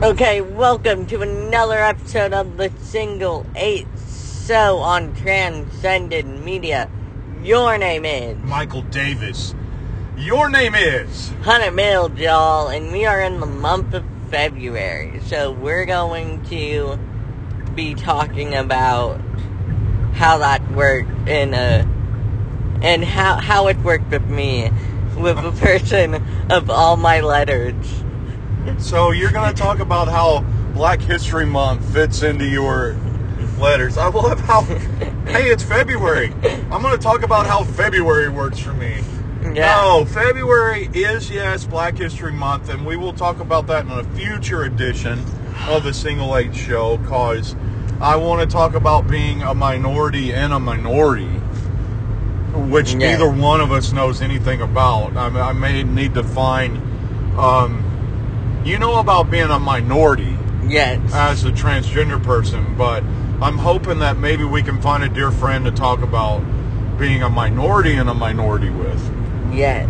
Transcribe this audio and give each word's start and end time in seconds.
Okay, 0.00 0.40
welcome 0.40 1.06
to 1.06 1.22
another 1.22 1.80
episode 1.80 2.32
of 2.32 2.56
the 2.56 2.70
Single 2.78 3.44
H 3.56 3.84
Show 4.46 4.78
on 4.78 5.12
Transcended 5.16 6.24
Media. 6.24 6.88
Your 7.42 7.76
name 7.78 8.04
is 8.04 8.38
Michael 8.44 8.82
Davis. 8.82 9.56
Your 10.16 10.50
name 10.50 10.76
is. 10.76 11.30
Hunter 11.42 11.72
Mill, 11.72 12.16
y'all, 12.16 12.68
and 12.68 12.92
we 12.92 13.06
are 13.06 13.20
in 13.20 13.40
the 13.40 13.46
month 13.46 13.92
of 13.92 14.04
February. 14.30 15.18
So 15.24 15.50
we're 15.50 15.84
going 15.84 16.44
to 16.44 16.96
be 17.74 17.96
talking 17.96 18.54
about 18.54 19.20
how 20.14 20.38
that 20.38 20.70
worked 20.70 21.28
in 21.28 21.54
a 21.54 21.84
and 22.82 23.04
how 23.04 23.40
how 23.40 23.66
it 23.66 23.78
worked 23.78 24.12
with 24.12 24.28
me, 24.28 24.70
with 25.16 25.38
a 25.38 25.50
person 25.50 26.22
of 26.52 26.70
all 26.70 26.96
my 26.96 27.20
letters. 27.20 28.04
So 28.78 29.10
you're 29.10 29.32
going 29.32 29.52
to 29.54 29.60
talk 29.60 29.80
about 29.80 30.08
how 30.08 30.40
Black 30.72 31.00
History 31.00 31.46
Month 31.46 31.92
fits 31.92 32.22
into 32.22 32.46
your 32.46 32.96
letters. 33.58 33.98
I 33.98 34.08
love 34.08 34.38
how. 34.40 34.62
hey, 35.26 35.48
it's 35.50 35.62
February. 35.62 36.32
I'm 36.70 36.82
going 36.82 36.96
to 36.96 37.02
talk 37.02 37.22
about 37.22 37.46
how 37.46 37.64
February 37.64 38.28
works 38.28 38.58
for 38.58 38.72
me. 38.74 39.02
Yeah. 39.42 39.80
No, 39.80 40.04
February 40.04 40.90
is 40.92 41.30
yes 41.30 41.64
Black 41.64 41.96
History 41.96 42.32
Month, 42.32 42.68
and 42.68 42.84
we 42.84 42.96
will 42.96 43.12
talk 43.12 43.40
about 43.40 43.66
that 43.68 43.84
in 43.86 43.90
a 43.90 44.04
future 44.14 44.64
edition 44.64 45.18
of 45.68 45.84
the 45.84 45.92
Single 45.94 46.36
H 46.36 46.54
Show. 46.54 46.98
Cause 47.06 47.56
I 48.00 48.16
want 48.16 48.40
to 48.42 48.46
talk 48.46 48.74
about 48.74 49.08
being 49.08 49.42
a 49.42 49.54
minority 49.54 50.32
and 50.32 50.52
a 50.52 50.58
minority, 50.60 51.30
which 52.54 52.92
Yeah. 52.92 52.98
neither 52.98 53.28
one 53.30 53.60
of 53.60 53.72
us 53.72 53.92
knows 53.92 54.20
anything 54.22 54.60
about. 54.60 55.16
I, 55.16 55.26
I 55.48 55.52
may 55.52 55.82
need 55.82 56.14
to 56.14 56.22
find. 56.22 56.76
Um, 57.38 57.84
you 58.68 58.78
know 58.78 58.98
about 59.00 59.30
being 59.30 59.50
a 59.50 59.58
minority 59.58 60.36
Yes. 60.66 61.00
as 61.14 61.44
a 61.44 61.50
transgender 61.50 62.22
person, 62.22 62.74
but 62.76 63.02
I'm 63.40 63.56
hoping 63.56 64.00
that 64.00 64.18
maybe 64.18 64.44
we 64.44 64.62
can 64.62 64.80
find 64.82 65.02
a 65.02 65.08
dear 65.08 65.30
friend 65.30 65.64
to 65.64 65.70
talk 65.70 66.02
about 66.02 66.40
being 66.98 67.22
a 67.22 67.30
minority 67.30 67.94
and 67.96 68.10
a 68.10 68.14
minority 68.14 68.68
with. 68.70 69.00
yes. 69.52 69.88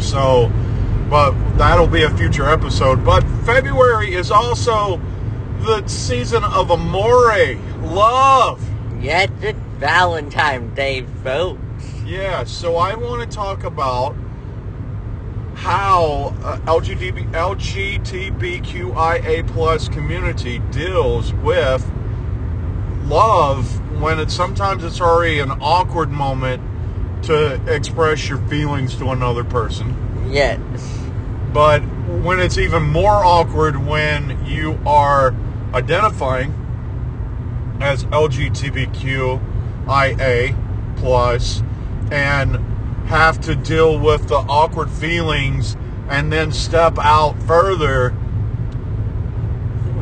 So, 0.00 0.50
but 1.10 1.32
that'll 1.56 1.86
be 1.86 2.02
a 2.02 2.10
future 2.10 2.48
episode. 2.48 3.04
But 3.04 3.22
February 3.44 4.14
is 4.14 4.30
also 4.30 5.00
the 5.60 5.86
season 5.86 6.44
of 6.44 6.70
amore, 6.70 7.56
love. 7.82 8.62
Yes, 9.00 9.30
it's 9.40 9.58
Valentine's 9.78 10.74
Day, 10.76 11.04
folks. 11.24 11.60
Yeah, 12.04 12.44
so 12.44 12.76
I 12.76 12.94
want 12.94 13.28
to 13.28 13.36
talk 13.36 13.64
about 13.64 14.14
how 15.62 16.34
uh, 16.42 16.58
LGBT, 16.62 17.30
LGBTQIA 18.40 19.46
plus 19.46 19.88
community 19.88 20.58
deals 20.72 21.32
with 21.34 21.88
love 23.04 24.00
when 24.00 24.18
it's 24.18 24.34
sometimes 24.34 24.82
it's 24.82 25.00
already 25.00 25.38
an 25.38 25.52
awkward 25.52 26.10
moment 26.10 26.60
to 27.22 27.60
express 27.72 28.28
your 28.28 28.38
feelings 28.48 28.96
to 28.96 29.10
another 29.10 29.44
person. 29.44 29.94
Yes. 30.32 30.58
But 31.52 31.82
when 32.24 32.40
it's 32.40 32.58
even 32.58 32.82
more 32.82 33.24
awkward 33.24 33.86
when 33.86 34.44
you 34.44 34.80
are 34.84 35.32
identifying 35.74 36.52
as 37.80 38.02
LGBTQIA 38.06 39.36
plus 40.96 41.62
and 42.10 42.71
have 43.06 43.40
to 43.42 43.54
deal 43.54 43.98
with 43.98 44.28
the 44.28 44.36
awkward 44.36 44.90
feelings 44.90 45.76
and 46.08 46.32
then 46.32 46.52
step 46.52 46.98
out 46.98 47.40
further 47.42 48.14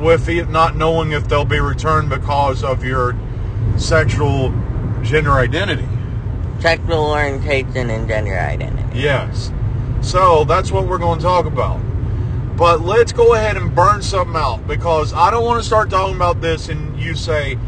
with 0.01 0.29
it 0.29 0.49
not 0.49 0.77
knowing 0.77 1.13
if 1.13 1.29
they'll 1.29 1.45
be 1.45 1.61
returned 1.61 2.09
because 2.09 2.65
of 2.65 2.85
your 2.85 3.15
sexual 3.77 4.51
gender 5.03 5.33
identity. 5.33 5.87
Sexual 6.61 7.11
orientation 7.11 7.91
and 7.91 8.09
gender 8.09 8.39
identity. 8.39 8.99
Yes. 8.99 9.53
So 10.01 10.45
that's 10.45 10.71
what 10.71 10.87
we're 10.87 10.99
going 10.99 11.19
to 11.19 11.25
talk 11.25 11.47
about. 11.47 11.79
But 12.57 12.83
let's 12.83 13.13
go 13.13 13.35
ahead 13.35 13.57
and 13.57 13.75
burn 13.75 14.03
something 14.03 14.37
out 14.37 14.67
because 14.67 15.13
I 15.15 15.31
don't 15.31 15.45
want 15.45 15.61
to 15.61 15.67
start 15.67 15.91
talking 15.91 16.17
about 16.17 16.41
this 16.41 16.69
and 16.69 16.99
you 17.01 17.15
say, 17.15 17.59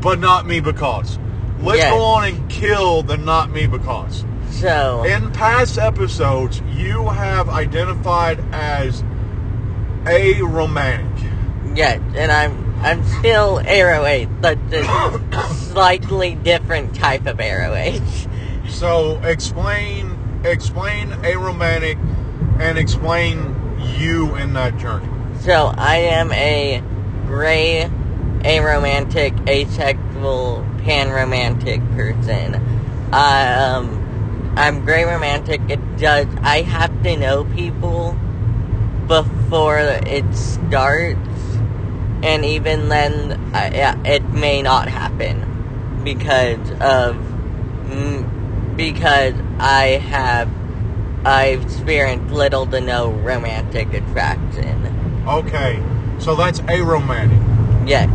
but 0.00 0.18
not 0.18 0.46
me 0.46 0.60
because. 0.60 1.18
Let's 1.60 1.78
Yes. 1.78 1.90
go 1.90 2.02
on 2.02 2.24
and 2.28 2.50
kill 2.50 3.02
the 3.02 3.16
not 3.16 3.50
me 3.50 3.66
because. 3.66 4.24
So, 4.50 5.04
In 5.04 5.30
past 5.32 5.78
episodes, 5.78 6.62
you 6.74 7.08
have 7.08 7.48
identified 7.48 8.42
as 8.52 9.02
a 10.06 10.40
romantic. 10.42 11.30
yes, 11.74 12.00
and 12.14 12.32
I'm 12.32 12.64
I'm 12.82 13.04
still 13.18 13.58
aro 13.58 14.08
ace, 14.08 14.28
but 14.40 14.58
a 14.72 15.54
slightly 15.54 16.34
different 16.36 16.94
type 16.94 17.26
of 17.26 17.38
aro 17.38 17.76
ace. 17.76 18.26
So 18.68 19.20
explain 19.22 20.16
explain 20.44 21.12
a 21.24 21.36
romantic 21.36 21.98
and 22.60 22.78
explain 22.78 23.54
you 23.98 24.34
in 24.36 24.52
that 24.54 24.78
journey. 24.78 25.08
So, 25.40 25.72
I 25.76 25.96
am 25.96 26.32
a 26.32 26.82
gray, 27.26 27.90
aromantic, 28.40 29.46
asexual, 29.48 30.64
panromantic 30.78 31.80
person. 31.94 32.54
I, 33.12 33.52
um, 33.52 33.95
I'm 34.56 34.84
gray 34.84 35.04
romantic. 35.04 35.60
It 35.68 35.96
does. 35.96 36.26
I 36.42 36.62
have 36.62 37.02
to 37.02 37.16
know 37.16 37.44
people 37.54 38.16
before 39.06 39.78
it 39.78 40.34
starts, 40.34 41.20
and 42.22 42.44
even 42.44 42.88
then, 42.88 43.54
I, 43.54 43.70
yeah, 43.70 44.02
it 44.04 44.24
may 44.30 44.62
not 44.62 44.88
happen 44.88 46.02
because 46.02 46.70
of 46.80 47.16
because 48.76 49.34
I 49.58 49.98
have 50.08 50.48
I've 51.26 51.62
experienced 51.62 52.32
little 52.32 52.66
to 52.66 52.80
no 52.80 53.10
romantic 53.10 53.92
attraction. 53.92 55.24
Okay. 55.26 55.82
So 56.18 56.34
that's 56.34 56.60
a 56.68 56.80
romantic. 56.80 57.38
Yes, 57.86 58.08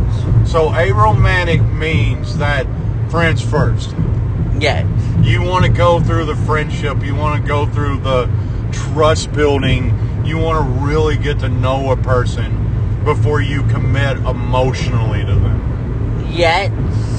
So 0.50 0.68
aromantic 0.68 1.62
means 1.78 2.36
that 2.38 2.66
friends 3.10 3.40
first. 3.40 3.94
Yes, 4.62 4.86
You 5.26 5.42
want 5.42 5.64
to 5.64 5.70
go 5.70 6.00
through 6.00 6.26
the 6.26 6.36
friendship, 6.36 7.02
you 7.02 7.14
want 7.14 7.42
to 7.42 7.46
go 7.46 7.66
through 7.66 7.98
the 7.98 8.30
trust 8.72 9.32
building, 9.32 9.92
you 10.24 10.38
want 10.38 10.64
to 10.64 10.84
really 10.84 11.16
get 11.16 11.40
to 11.40 11.48
know 11.48 11.90
a 11.90 11.96
person 11.96 13.00
before 13.04 13.40
you 13.40 13.62
commit 13.64 14.16
emotionally 14.18 15.20
to 15.24 15.34
them. 15.34 16.26
Yet. 16.30 16.70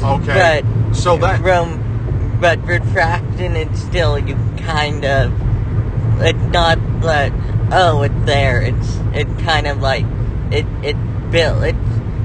Okay. 0.01 0.61
But 0.63 0.93
So 0.95 1.17
that 1.17 1.41
rom- 1.41 2.37
but 2.39 2.65
retraction 2.65 3.55
is 3.55 3.81
still 3.81 4.17
you 4.17 4.35
kind 4.57 5.05
of 5.05 5.31
it's 6.21 6.37
not 6.51 6.77
that 7.01 7.31
oh 7.71 8.01
it's 8.03 8.13
there 8.25 8.61
it's 8.61 8.97
it 9.13 9.27
kind 9.39 9.65
of 9.67 9.81
like 9.81 10.05
it 10.51 10.65
it 10.83 10.95
built 11.31 11.63
it 11.63 11.75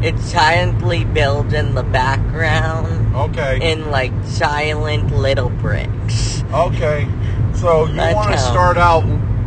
it 0.03 0.19
silently 0.19 1.05
builds 1.05 1.53
in 1.53 1.75
the 1.75 1.83
background 1.83 3.15
okay. 3.17 3.73
in 3.73 3.91
like 3.91 4.13
silent 4.25 5.11
little 5.13 5.49
bricks 5.51 6.43
Okay. 6.53 7.07
So 7.55 7.87
you 7.87 7.95
That's 7.95 8.15
want 8.15 8.31
to 8.31 8.37
how- 8.39 8.51
start 8.51 8.77
out 8.79 9.05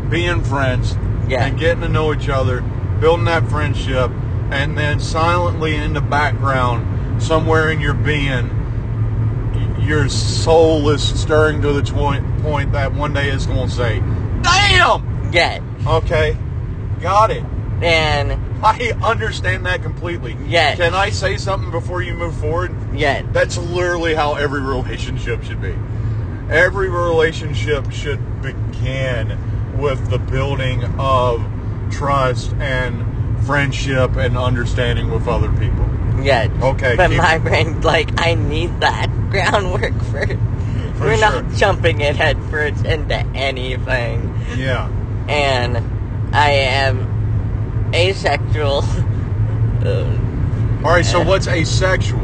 being 0.09 0.44
friends 0.44 0.95
Yeah. 1.28 1.45
and 1.45 1.57
getting 1.57 1.81
to 1.81 1.88
know 1.89 2.13
each 2.13 2.28
other, 2.29 2.62
building 3.00 3.25
that 3.25 3.47
friendship, 3.47 4.12
and 4.51 4.78
then 4.78 5.00
silently 5.00 5.75
in 5.75 5.94
the 5.94 6.01
background, 6.01 7.23
somewhere 7.23 7.69
in 7.72 7.79
your 7.79 7.94
being, 7.94 8.50
y- 9.53 9.83
your 9.85 10.09
soul 10.09 10.89
is 10.89 11.01
stirring 11.01 11.62
to 11.62 11.72
the 11.72 11.89
point, 11.94 12.25
point 12.44 12.73
that 12.73 12.94
one 12.94 13.13
day 13.13 13.29
it's 13.29 13.45
going 13.45 13.69
to 13.69 13.73
say, 13.73 14.00
Damn! 14.41 15.29
yes 15.31 15.62
Okay. 15.88 16.35
Got 17.00 17.31
it. 17.31 17.44
And 17.81 18.31
I 18.64 18.94
understand 19.03 19.66
that 19.66 19.81
completely. 19.81 20.38
Yes. 20.45 20.78
Can 20.78 20.94
I 20.94 21.10
say 21.10 21.38
something 21.38 21.72
before 21.72 22.01
you 22.01 22.13
move 22.13 22.36
forward? 22.36 22.75
yes 22.94 23.25
That's 23.31 23.57
literally 23.57 24.13
how 24.13 24.36
every 24.36 24.62
relationship 24.62 25.44
should 25.44 25.62
be. 25.62 25.75
Every 26.50 26.89
relationship 26.89 27.92
should 27.92 28.19
begin 28.42 29.38
with 29.78 30.10
the 30.10 30.19
building 30.19 30.83
of 31.00 31.44
trust 31.92 32.54
and 32.60 33.06
friendship 33.45 34.16
and 34.18 34.38
understanding 34.38 35.10
with 35.10 35.27
other 35.27 35.51
people. 35.54 35.89
yes 36.24 36.50
Okay, 36.62 36.95
but 36.95 37.10
my 37.12 37.38
brain's 37.39 37.84
like 37.84 38.12
I 38.22 38.36
need 38.36 38.80
that 38.81 39.07
groundwork 39.31 40.00
first 40.12 40.34
For 40.98 41.06
we're 41.06 41.18
sure. 41.18 41.42
not 41.42 41.54
jumping 41.56 42.01
in 42.01 42.13
head 42.16 42.38
first 42.51 42.86
into 42.86 43.16
anything 43.34 44.36
Yeah. 44.56 44.88
and 45.27 45.77
I 46.36 46.51
am 46.51 47.11
asexual. 47.93 48.83
Uh, 49.85 50.17
All 50.83 50.91
right. 50.91 51.05
So 51.05 51.23
what's 51.23 51.47
asexual? 51.47 52.19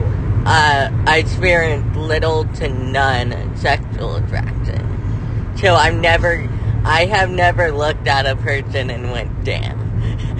uh, 0.48 0.90
I 1.06 1.18
experience 1.18 1.96
little 1.96 2.46
to 2.56 2.70
none 2.70 3.56
sexual 3.58 4.16
attraction. 4.16 5.56
So 5.58 5.76
I'm 5.76 6.00
never, 6.00 6.50
I 6.86 7.06
have 7.06 7.30
never 7.30 7.72
looked 7.72 8.08
at 8.08 8.26
a 8.26 8.36
person 8.38 8.90
and 8.90 9.12
went, 9.12 9.44
damn. 9.44 9.78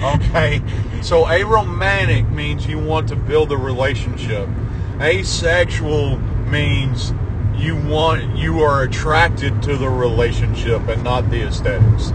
Okay, 0.02 0.62
so 1.02 1.24
aromantic 1.24 2.30
means 2.30 2.66
you 2.66 2.78
want 2.78 3.08
to 3.08 3.16
build 3.16 3.52
a 3.52 3.56
relationship. 3.56 4.48
Asexual 5.00 6.18
means 6.48 7.12
you 7.54 7.76
want 7.76 8.36
you 8.36 8.60
are 8.60 8.82
attracted 8.82 9.60
to 9.64 9.76
the 9.76 9.88
relationship 9.88 10.88
and 10.88 11.02
not 11.04 11.28
the 11.30 11.42
aesthetics. 11.42 12.12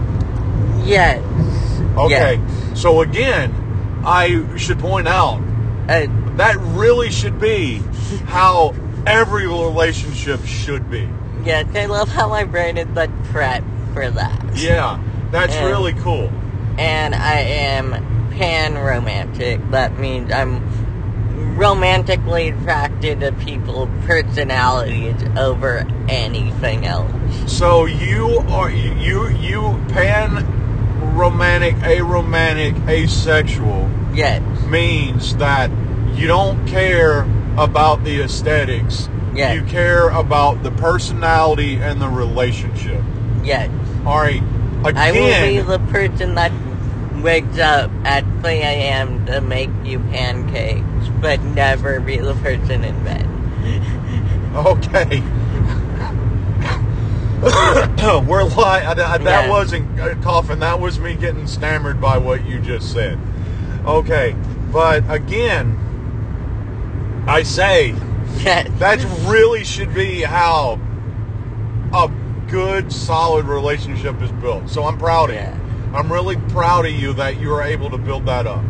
yes. 0.84 1.22
Okay, 1.96 2.40
Yes. 2.40 2.80
so 2.80 3.00
again, 3.00 3.52
I 4.04 4.44
should 4.56 4.78
point 4.78 5.08
out 5.08 5.40
Uh, 5.88 6.06
that 6.36 6.56
really 6.58 7.10
should 7.10 7.38
be 7.38 7.82
how 8.26 8.74
every 9.06 9.46
relationship 9.46 10.44
should 10.46 10.90
be. 10.90 11.08
yes, 11.44 11.66
I 11.74 11.86
love 11.86 12.08
how 12.08 12.28
my 12.28 12.44
brain 12.44 12.78
is 12.78 12.88
like 12.94 13.10
prep 13.24 13.62
for 13.92 14.10
that. 14.10 14.42
Yeah, 14.54 14.98
that's 15.30 15.54
Yeah. 15.54 15.66
really 15.66 15.92
cool. 15.92 16.30
And 16.78 17.14
I 17.14 17.40
am 17.40 17.94
pan 18.30 18.76
romantic. 18.78 19.60
That 19.70 19.98
means 19.98 20.32
I'm 20.32 20.60
romantically 21.56 22.48
attracted 22.48 23.20
to 23.20 23.32
people's 23.32 23.88
personalities 24.06 25.14
over 25.36 25.86
anything 26.08 26.86
else. 26.86 27.10
So 27.46 27.84
you 27.84 28.42
are 28.50 28.70
you 28.70 29.28
you 29.28 29.78
pan 29.90 30.44
romantic, 31.14 31.76
aromantic, 31.76 32.88
asexual 32.88 33.88
Yes. 34.12 34.42
means 34.66 35.36
that 35.36 35.70
you 36.14 36.26
don't 36.26 36.66
care 36.66 37.26
about 37.56 38.04
the 38.04 38.20
aesthetics. 38.20 39.08
Yeah. 39.34 39.52
You 39.52 39.62
care 39.62 40.08
about 40.10 40.62
the 40.62 40.70
personality 40.70 41.76
and 41.76 42.00
the 42.00 42.08
relationship. 42.08 43.02
Yes. 43.42 43.70
All 44.06 44.18
right. 44.18 44.42
I 44.84 45.12
will 45.12 45.46
be 45.46 45.60
the 45.60 45.78
person 45.90 46.34
that 46.34 46.52
wakes 47.22 47.58
up 47.58 47.90
at 48.04 48.22
3 48.42 48.52
a.m. 48.52 49.24
to 49.26 49.40
make 49.40 49.70
you 49.84 49.98
pancakes, 49.98 51.08
but 51.20 51.42
never 51.42 52.00
be 52.00 52.18
the 52.18 52.34
person 52.34 52.84
in 52.84 53.02
bed. 53.02 53.26
okay. 54.54 55.22
We're 58.26 58.44
lying. 58.44 58.96
That 58.96 59.20
Yeah. 59.22 59.50
wasn't 59.50 59.98
a 60.00 60.12
uh, 60.12 60.22
coughing. 60.22 60.60
That 60.60 60.80
was 60.80 60.98
me 60.98 61.14
getting 61.14 61.46
stammered 61.46 62.00
by 62.00 62.16
what 62.16 62.46
you 62.46 62.58
just 62.58 62.90
said. 62.92 63.18
Okay, 63.84 64.34
but 64.72 65.04
again, 65.10 65.78
I 67.28 67.42
say 67.42 67.92
that 68.78 69.04
really 69.26 69.62
should 69.64 69.92
be 69.94 70.22
how 70.22 70.78
a 71.92 72.10
good, 72.48 72.90
solid 72.92 73.44
relationship 73.46 74.20
is 74.22 74.32
built. 74.32 74.70
So 74.70 74.84
I'm 74.84 74.96
proud 74.98 75.28
of 75.30 75.36
Yeah. 75.36 75.54
you. 75.54 75.60
I'm 75.94 76.10
really 76.10 76.36
proud 76.36 76.86
of 76.86 76.92
you 76.92 77.12
that 77.14 77.38
you 77.38 77.50
were 77.50 77.62
able 77.62 77.90
to 77.90 77.98
build 77.98 78.24
that 78.26 78.46
up. 78.46 78.64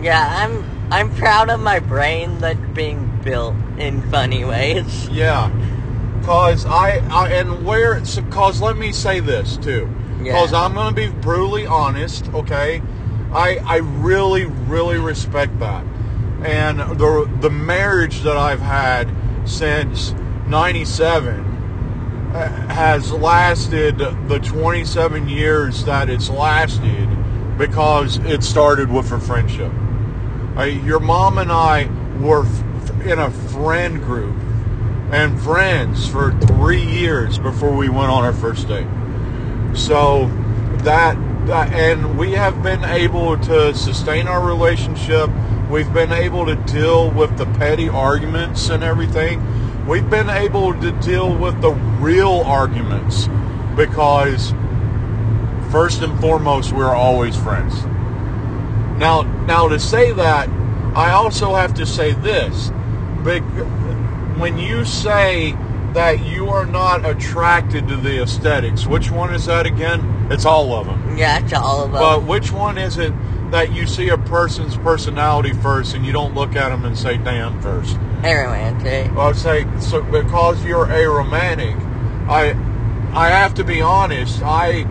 Yeah, 0.00 0.44
I'm 0.44 0.64
I'm 0.92 1.12
proud 1.16 1.50
of 1.50 1.58
my 1.58 1.80
brain 1.80 2.38
that's 2.38 2.60
being 2.72 3.10
built 3.24 3.56
in 3.78 4.00
funny 4.12 4.44
ways. 4.44 5.08
Yeah, 5.08 5.50
cause 6.26 6.66
I, 6.66 6.98
I 7.08 7.28
and 7.30 7.64
where 7.64 7.94
it's 7.94 8.20
cause 8.30 8.60
let 8.60 8.76
me 8.76 8.90
say 8.92 9.20
this 9.20 9.56
too, 9.56 9.88
Yeah. 10.22 10.32
cause 10.32 10.52
I'm 10.52 10.74
gonna 10.74 10.94
be 10.94 11.06
brutally 11.08 11.66
honest. 11.66 12.28
Okay, 12.34 12.82
I 13.32 13.58
I 13.64 13.76
really 13.76 14.44
really 14.44 14.98
respect 14.98 15.58
that, 15.60 15.84
and 16.44 16.80
the 16.98 17.30
the 17.40 17.48
marriage 17.50 18.22
that 18.22 18.36
I've 18.36 18.60
had 18.60 19.08
since 19.44 20.12
'97 20.48 21.44
has 22.68 23.12
lasted 23.12 23.96
the 23.98 24.38
27 24.40 25.28
years 25.28 25.84
that 25.86 26.10
it's 26.10 26.28
lasted 26.28 27.08
because 27.56 28.18
it 28.18 28.42
started 28.42 28.90
with 28.90 29.10
a 29.12 29.18
friendship. 29.20 29.72
Uh, 30.58 30.64
your 30.64 31.00
mom 31.00 31.38
and 31.38 31.50
I 31.50 31.88
were 32.20 32.44
f- 32.44 33.06
in 33.06 33.18
a 33.18 33.30
friend 33.30 34.02
group 34.02 34.36
and 35.10 35.40
friends 35.40 36.06
for 36.08 36.32
three 36.40 36.82
years 36.82 37.38
before 37.38 37.74
we 37.74 37.88
went 37.88 38.10
on 38.10 38.24
our 38.24 38.32
first 38.32 38.68
date. 38.68 38.86
So 39.74 40.26
that, 40.78 41.16
and 41.72 42.18
we 42.18 42.32
have 42.32 42.62
been 42.62 42.84
able 42.84 43.38
to 43.38 43.74
sustain 43.74 44.26
our 44.26 44.44
relationship. 44.44 45.30
We've 45.70 45.92
been 45.92 46.12
able 46.12 46.46
to 46.46 46.56
deal 46.56 47.10
with 47.10 47.36
the 47.38 47.46
petty 47.46 47.88
arguments 47.88 48.68
and 48.68 48.82
everything. 48.82 49.86
We've 49.86 50.08
been 50.08 50.30
able 50.30 50.74
to 50.80 50.92
deal 51.00 51.32
with 51.36 51.60
the 51.60 51.70
real 51.70 52.42
arguments 52.44 53.28
because 53.76 54.52
first 55.70 56.02
and 56.02 56.18
foremost 56.20 56.72
we're 56.72 56.94
always 56.94 57.36
friends. 57.36 57.84
Now, 58.98 59.22
now 59.46 59.68
to 59.68 59.78
say 59.78 60.12
that, 60.12 60.48
I 60.96 61.12
also 61.12 61.54
have 61.54 61.74
to 61.74 61.86
say 61.86 62.12
this: 62.12 62.72
Big, 63.22 63.44
when 64.38 64.58
you 64.58 64.84
say 64.84 65.56
that 65.92 66.24
you 66.24 66.48
are 66.48 66.66
not 66.66 67.06
attracted 67.06 67.88
to 67.88 67.96
the 67.96 68.22
aesthetics, 68.22 68.86
which 68.86 69.10
one 69.10 69.32
is 69.32 69.46
that 69.46 69.66
again? 69.66 70.28
It's 70.30 70.44
all 70.44 70.74
of 70.74 70.86
them. 70.86 71.16
Yeah, 71.16 71.38
it's 71.38 71.52
all 71.52 71.84
of 71.84 71.92
them. 71.92 72.00
But 72.00 72.24
which 72.24 72.52
one 72.52 72.76
is 72.76 72.98
it 72.98 73.14
that 73.50 73.72
you 73.72 73.86
see 73.86 74.08
a 74.08 74.18
person's 74.18 74.76
personality 74.76 75.52
first, 75.52 75.94
and 75.94 76.04
you 76.04 76.12
don't 76.12 76.34
look 76.34 76.56
at 76.56 76.68
them 76.68 76.84
and 76.84 76.98
say 76.98 77.16
"damn" 77.16 77.60
first? 77.62 77.96
Aromantic. 78.22 79.14
Well, 79.14 79.28
I'd 79.28 79.36
say 79.36 79.66
so 79.80 80.02
because 80.02 80.64
you're 80.64 80.90
a 80.90 81.06
romantic. 81.08 81.76
I 82.28 82.50
I 83.12 83.28
have 83.28 83.54
to 83.54 83.64
be 83.64 83.80
honest. 83.80 84.42
I 84.42 84.86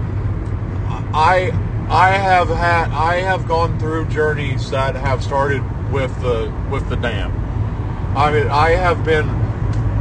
I 1.14 1.52
I 1.90 2.12
have 2.12 2.48
had 2.48 2.90
I 2.92 3.18
have 3.18 3.48
gone 3.48 3.78
through 3.78 4.08
journeys 4.08 4.72
that 4.72 4.96
have 4.96 5.24
started 5.24 5.62
with 5.92 6.20
the 6.22 6.52
with 6.72 6.90
the 6.90 6.96
dam. 6.96 7.45
I 8.16 8.32
mean, 8.32 8.48
I 8.48 8.70
have 8.70 9.04
been 9.04 9.28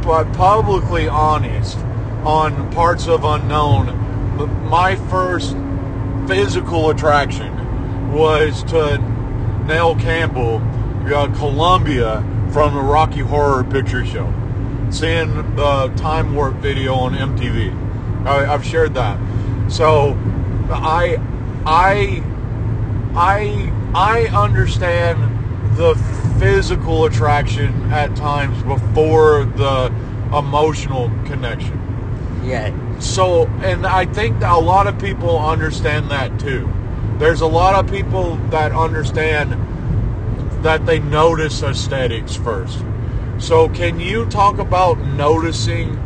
pu- 0.01 0.23
publicly 0.37 1.05
honest 1.09 1.77
on 2.23 2.71
parts 2.71 3.07
of 3.07 3.25
unknown. 3.25 4.69
My 4.69 4.95
first 4.95 5.57
physical 6.25 6.89
attraction 6.91 8.13
was 8.13 8.63
to 8.65 8.99
Nell 9.67 9.95
Campbell, 9.95 10.61
uh, 11.13 11.27
Columbia, 11.35 12.23
from 12.53 12.73
the 12.73 12.81
Rocky 12.81 13.19
Horror 13.19 13.65
Picture 13.65 14.05
Show. 14.05 14.33
Seeing 14.91 15.55
the 15.57 15.91
Time 15.97 16.35
Warp 16.35 16.55
video 16.55 16.93
on 16.93 17.15
MTV. 17.15 18.25
I, 18.25 18.53
I've 18.53 18.63
shared 18.63 18.93
that. 18.93 19.19
So, 19.69 20.17
I, 20.69 21.17
I, 21.65 22.23
I, 23.13 23.73
I 23.93 24.27
understand 24.27 25.34
the 25.75 25.95
physical 26.39 27.05
attraction 27.05 27.91
at 27.91 28.15
times 28.15 28.61
before 28.63 29.45
the 29.45 29.87
emotional 30.37 31.09
connection. 31.25 31.81
Yeah. 32.43 32.73
So, 32.99 33.47
and 33.61 33.85
I 33.85 34.05
think 34.05 34.41
a 34.41 34.59
lot 34.59 34.87
of 34.87 34.97
people 34.99 35.37
understand 35.39 36.09
that 36.11 36.39
too. 36.39 36.71
There's 37.17 37.41
a 37.41 37.47
lot 37.47 37.75
of 37.75 37.91
people 37.91 38.35
that 38.49 38.71
understand 38.71 39.53
that 40.63 40.85
they 40.85 40.99
notice 40.99 41.61
aesthetics 41.61 42.35
first. 42.35 42.79
So, 43.37 43.69
can 43.69 43.99
you 43.99 44.25
talk 44.27 44.59
about 44.59 44.97
noticing 44.99 45.99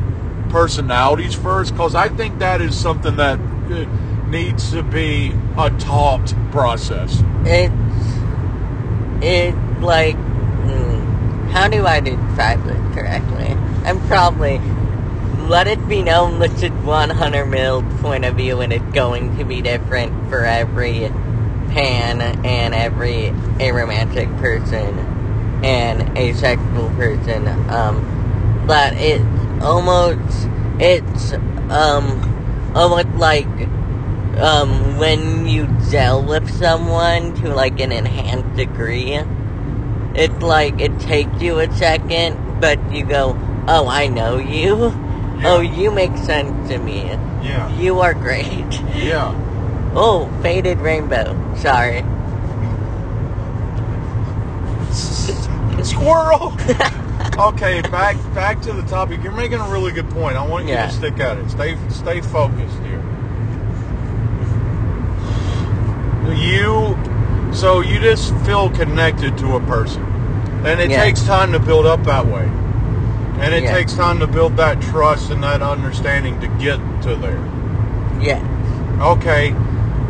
personalities 0.50 1.36
first? 1.36 1.74
Because 1.74 1.94
I 1.94 2.10
think 2.10 2.40
that 2.40 2.62
is 2.62 2.78
something 2.78 3.16
that 3.18 3.40
uh, 3.40 3.86
needs 4.28 4.72
to 4.72 4.82
be 4.84 5.34
a 5.58 5.70
taught 5.80 6.34
process. 6.52 7.24
It's 7.46 7.74
it's 9.22 9.69
like 9.82 10.16
hmm, 10.16 11.48
how 11.50 11.68
do 11.68 11.86
I 11.86 12.00
describe 12.00 12.66
it 12.68 12.94
correctly? 12.94 13.48
I'm 13.86 14.00
probably 14.08 14.60
let 15.48 15.68
it 15.68 15.88
be 15.88 16.04
known 16.04 16.40
this 16.40 16.62
is 16.62 16.72
100 16.72 17.46
mil 17.46 17.84
point 18.02 18.26
of 18.26 18.36
view 18.36 18.62
and 18.62 18.72
it's 18.72 18.94
going 18.94 19.36
to 19.38 19.44
be 19.44 19.62
different 19.62 20.30
for 20.30 20.46
every 20.46 21.10
pan 21.72 22.22
and 22.46 22.74
every 22.74 23.32
aromantic 23.60 24.36
person 24.40 25.00
and 25.64 26.18
asexual 26.18 26.90
person. 26.92 27.48
Um, 27.70 28.64
but 28.68 28.94
it's 28.94 29.24
almost 29.64 30.48
it's 30.80 31.34
um 31.70 32.72
almost 32.76 33.10
like 33.16 33.48
um, 34.40 34.98
when 34.98 35.48
you 35.48 35.68
gel 35.90 36.24
with 36.24 36.50
someone 36.50 37.34
to 37.36 37.54
like 37.54 37.80
an 37.80 37.92
enhanced 37.92 38.56
degree, 38.56 39.20
it's 40.16 40.42
like 40.42 40.80
it 40.80 41.00
takes 41.00 41.42
you 41.42 41.60
a 41.60 41.74
second, 41.76 42.60
but 42.62 42.80
you 42.92 43.06
go, 43.06 43.38
oh, 43.68 43.88
I 43.88 44.08
know 44.08 44.38
you. 44.38 44.92
Oh, 45.44 45.62
you 45.62 45.92
make 45.92 46.16
sense 46.18 46.70
to 46.70 46.78
me. 46.78 47.04
Yeah. 47.42 47.74
You 47.80 48.00
are 48.02 48.14
great. 48.14 48.66
Yeah. 48.96 49.34
Oh, 49.92 50.30
faded 50.44 50.78
rainbow. 50.78 51.34
Sorry. 51.56 52.04
Squirrel. 55.84 56.54
okay, 57.40 57.82
back 57.82 58.16
back 58.36 58.62
to 58.62 58.74
the 58.74 58.84
topic. 58.84 59.24
You're 59.24 59.32
making 59.32 59.60
a 59.60 59.68
really 59.72 59.92
good 59.92 60.10
point. 60.12 60.38
I 60.38 60.46
want 60.46 60.68
you 60.68 60.74
Yeah. 60.74 60.86
to 60.88 60.92
stick 60.94 61.20
at 61.20 61.38
it. 61.40 61.50
Stay 61.50 61.76
stay 61.90 62.22
focused 62.22 62.78
here. 62.84 63.02
You 66.36 66.96
So 67.52 67.82
you 67.82 68.00
just 68.00 68.36
feel 68.46 68.70
connected 68.70 69.38
to 69.40 69.56
a 69.56 69.60
person. 69.62 70.04
And 70.66 70.80
it 70.80 70.90
Yeah. 70.90 71.04
takes 71.04 71.24
time 71.24 71.52
to 71.54 71.60
build 71.60 71.86
up 71.86 72.04
that 72.04 72.26
way. 72.28 72.48
And 73.40 73.54
it 73.54 73.64
Yeah. 73.64 73.74
takes 73.74 73.94
time 73.94 74.20
to 74.20 74.28
build 74.28 74.58
that 74.58 74.82
trust 74.82 75.32
and 75.32 75.42
that 75.44 75.62
understanding 75.62 76.40
to 76.42 76.48
get 76.48 76.80
to 77.04 77.16
there. 77.16 77.40
Yeah. 78.20 78.40
Okay. 79.02 79.54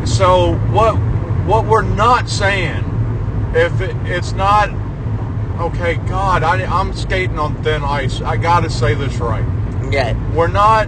So 0.06 0.54
what 0.72 0.96
what 1.46 1.66
we're 1.66 1.82
not 1.82 2.30
saying 2.30 2.84
if 3.56 3.82
it, 3.82 3.96
it's 4.06 4.34
not 4.34 4.70
okay, 5.60 5.96
God, 6.08 6.44
I, 6.44 6.64
I'm 6.66 6.94
skating 6.94 7.40
on 7.40 7.56
thin 7.56 7.84
ice. 7.84 8.22
I 8.22 8.38
got 8.38 8.64
to 8.64 8.70
say 8.70 8.94
this 8.94 9.18
right. 9.18 9.44
Yeah. 9.92 10.14
We're 10.34 10.48
not 10.48 10.88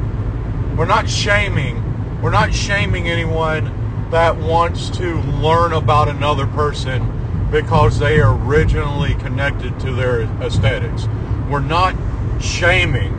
we're 0.75 0.86
not 0.86 1.10
shaming. 1.10 1.84
We're 2.22 2.31
not 2.31 2.53
shaming 2.53 3.08
anyone 3.08 3.72
that 4.12 4.38
wants 4.38 4.89
to 4.89 5.22
learn 5.22 5.72
about 5.74 6.10
another 6.10 6.46
person 6.46 7.50
because 7.50 7.98
they 7.98 8.20
are 8.20 8.38
originally 8.46 9.15
connected 9.15 9.80
to 9.80 9.91
their 9.94 10.22
aesthetics. 10.41 11.08
We're 11.50 11.62
not 11.62 11.96
shaming, 12.41 13.13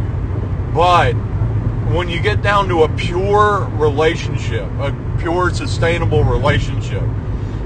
but 0.75 1.13
when 1.95 2.09
you 2.09 2.21
get 2.21 2.43
down 2.43 2.69
to 2.69 2.83
a 2.83 2.89
pure 2.91 3.69
relationship, 3.73 4.65
a 4.81 4.95
pure 5.19 5.51
sustainable 5.51 6.25
relationship, 6.25 7.03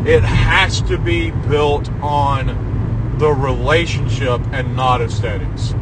it 0.04 0.22
has 0.22 0.80
to 0.82 0.96
be 0.96 1.30
built 1.30 1.90
on 2.00 3.16
the 3.18 3.30
relationship 3.30 4.40
and 4.52 4.76
not 4.76 5.00
aesthetics. 5.00 5.74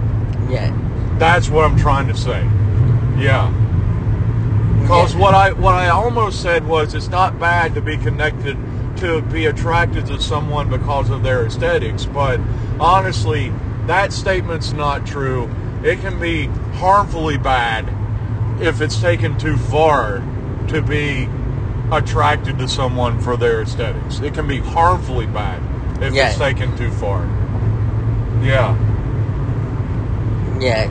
Yes. 0.49 0.73
That's 1.19 1.49
what 1.49 1.65
I'm 1.65 1.79
trying 1.79 2.09
to 2.09 2.17
say. 2.17 2.43
Yeah. 3.19 3.53
Because 4.85 5.15
Yeah. 5.15 5.21
what 5.21 5.35
I 5.35 5.53
what 5.53 5.75
I 5.75 5.89
almost 5.89 6.43
said 6.43 6.69
was 6.69 6.93
it's 6.95 7.09
not 7.09 7.39
bad 7.41 7.75
to 7.75 7.81
be 7.81 7.97
connected 7.97 8.59
to 8.97 9.23
be 9.23 9.47
attracted 9.47 10.05
to 10.07 10.21
someone 10.21 10.69
because 10.69 11.09
of 11.09 11.23
their 11.23 11.47
aesthetics, 11.47 12.05
but 12.05 12.39
honestly, 12.79 13.51
that 13.87 14.13
statement's 14.13 14.75
not 14.75 15.07
true. 15.07 15.49
It 15.83 16.03
can 16.03 16.19
be 16.21 16.51
harmfully 16.75 17.39
bad 17.39 17.87
if 18.61 18.83
it's 18.83 19.01
taken 19.01 19.39
too 19.39 19.57
far 19.57 20.23
to 20.69 20.83
be 20.83 21.31
attracted 21.91 22.59
to 22.59 22.69
someone 22.69 23.19
for 23.21 23.39
their 23.39 23.63
aesthetics. 23.63 24.21
It 24.21 24.35
can 24.35 24.47
be 24.47 24.59
harmfully 24.59 25.27
bad 25.27 25.61
if 26.03 26.13
Yeah. 26.13 26.29
it's 26.29 26.37
taken 26.39 26.77
too 26.77 26.91
far. 26.91 27.23
Yeah. 28.43 28.75
Yes. 30.61 30.89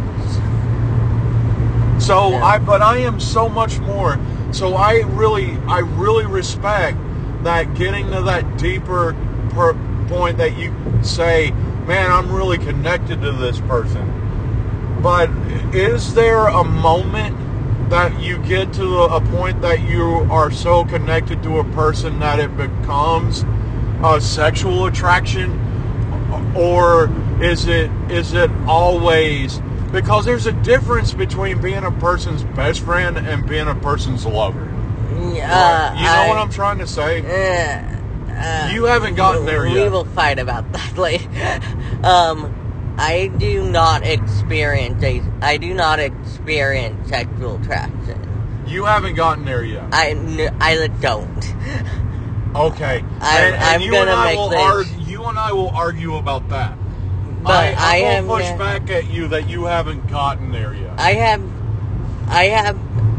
So 2.00 2.32
Yeah. 2.32 2.46
I, 2.46 2.60
but 2.60 2.82
I 2.82 2.98
am 2.98 3.20
so 3.20 3.50
much 3.50 3.80
more. 3.80 4.20
So 4.52 4.76
I 4.76 5.02
really, 5.02 5.58
I 5.68 5.80
really 5.80 6.26
respect 6.26 6.98
that 7.44 7.74
getting 7.76 8.12
to 8.12 8.22
that 8.22 8.58
deeper 8.58 9.16
per 9.50 9.74
point 10.08 10.38
that 10.38 10.58
you 10.58 10.74
say, 11.02 11.52
man, 11.86 12.12
I'm 12.12 12.32
really 12.32 12.58
connected 12.58 13.22
to 13.22 13.32
this 13.32 13.60
person. 13.62 15.00
But 15.02 15.30
is 15.76 16.14
there 16.14 16.48
a 16.48 16.64
moment 16.64 17.38
that 17.90 18.22
you 18.22 18.38
get 18.40 18.74
to 18.74 19.00
a 19.02 19.22
point 19.22 19.62
that 19.62 19.82
you 19.82 20.04
are 20.32 20.50
so 20.52 20.86
connected 20.86 21.44
to 21.44 21.60
a 21.60 21.64
person 21.72 22.20
that 22.20 22.40
it 22.40 22.56
becomes 22.56 23.44
a 24.04 24.20
sexual 24.22 24.86
attraction, 24.86 25.60
or 26.56 27.12
is 27.42 27.68
it 27.68 27.92
is 28.10 28.34
it 28.34 28.50
always 28.66 29.60
because 29.94 30.26
there's 30.26 30.48
a 30.48 30.52
difference 30.52 31.14
between 31.14 31.62
being 31.62 31.84
a 31.86 31.92
person's 31.92 32.44
best 32.44 32.82
friend 32.82 33.16
and 33.18 33.48
being 33.48 33.68
a 33.70 33.76
person's 33.76 34.26
lover. 34.26 34.64
Uh, 34.64 35.16
you 35.16 35.40
know 35.40 35.46
I- 35.46 36.26
what 36.28 36.38
I'm 36.38 36.50
trying 36.50 36.80
to 36.80 36.88
say? 36.88 37.22
Uh, 37.22 38.32
uh, 38.34 38.70
You 38.74 38.86
haven't 38.86 39.16
gotten 39.16 39.46
there 39.46 39.66
yet. 39.68 39.84
we 39.84 39.90
will 39.90 40.06
fight 40.06 40.40
about 40.40 40.70
that 40.74 40.98
later. 40.98 41.30
um, 42.04 42.96
I 42.98 43.28
do 43.38 43.70
not 43.70 44.04
experience 44.06 45.02
a, 45.04 45.22
I 45.42 45.58
do 45.58 45.74
not 45.74 46.00
experience 46.00 47.10
sexual 47.10 47.56
attraction. 47.62 48.20
You 48.68 48.86
haven't 48.86 49.16
gotten 49.16 49.46
there 49.46 49.64
yet. 49.64 49.86
I, 49.92 50.52
I 50.60 50.88
don't. 51.02 51.56
Okay. 52.56 53.00
I'm- 53.00 53.06
and, 53.22 53.56
and 53.56 53.64
I'm 53.64 53.82
you 53.82 53.96
and 53.96 54.10
I 54.10 54.26
make 54.26 54.38
will 54.38 54.56
argue, 54.56 54.98
you 55.06 55.24
and 55.26 55.38
I 55.40 55.52
will 55.54 55.70
argue 55.70 56.16
about 56.18 56.50
that. 56.50 56.78
But 57.44 57.76
I, 57.78 57.78
I, 57.78 57.96
am. 57.98 58.28
push 58.28 58.46
uh, 58.46 58.58
back 58.58 58.90
at 58.90 59.10
you 59.10 59.28
that 59.30 59.50
you 59.50 59.66
haven't 59.66 60.08
gotten 60.08 60.52
there 60.52 60.74
yet. 60.74 61.00
I 61.00 61.14
have, 61.14 61.42
I 62.28 62.46
have, 62.46 62.78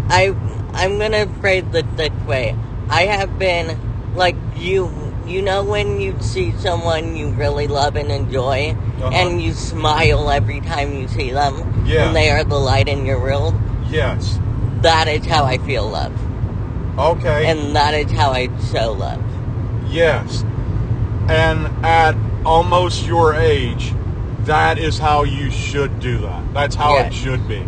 I, 0.09 0.35
I'm 0.73 0.99
gonna 0.99 1.27
phrase 1.41 1.65
it 1.75 1.97
this 1.97 2.11
way. 2.27 2.57
I 2.89 3.03
have 3.03 3.39
been, 3.39 3.79
like, 4.15 4.37
you, 4.57 4.91
you 5.27 5.43
know 5.43 5.63
when 5.65 6.01
you 6.01 6.17
see 6.21 6.53
someone 6.59 7.17
you 7.17 7.31
really 7.31 7.67
love 7.67 7.97
and 7.97 8.11
enjoy, 8.11 8.77
Uh-huh. 9.01 9.11
and 9.13 9.43
you 9.43 9.53
smile 9.53 10.31
every 10.31 10.61
time 10.61 10.95
you 10.95 11.09
see 11.09 11.31
them, 11.31 11.85
Yeah. 11.87 12.07
and 12.07 12.17
they 12.17 12.31
are 12.31 12.45
the 12.45 12.59
light 12.59 12.89
in 12.89 13.05
your 13.07 13.21
world? 13.21 13.55
yes. 13.91 14.39
That 14.83 15.09
is 15.09 15.25
how 15.25 15.45
I 15.45 15.57
feel 15.59 15.89
love. 15.89 16.13
Okay. 16.99 17.47
And 17.51 17.75
that 17.75 17.95
is 17.95 18.11
how 18.13 18.33
I 18.33 18.49
show 18.73 18.93
love. 18.93 19.23
yes. 19.89 20.45
And 21.29 21.67
at 21.85 22.15
almost 22.45 23.07
your 23.07 23.35
age, 23.35 23.95
that 24.47 24.79
is 24.79 24.99
how 24.99 25.25
you 25.25 25.51
should 25.51 26.01
do 26.01 26.19
that. 26.19 26.43
That's 26.55 26.75
how 26.75 26.95
Yeah. 26.95 27.05
it 27.07 27.15
should 27.15 27.47
be. 27.49 27.63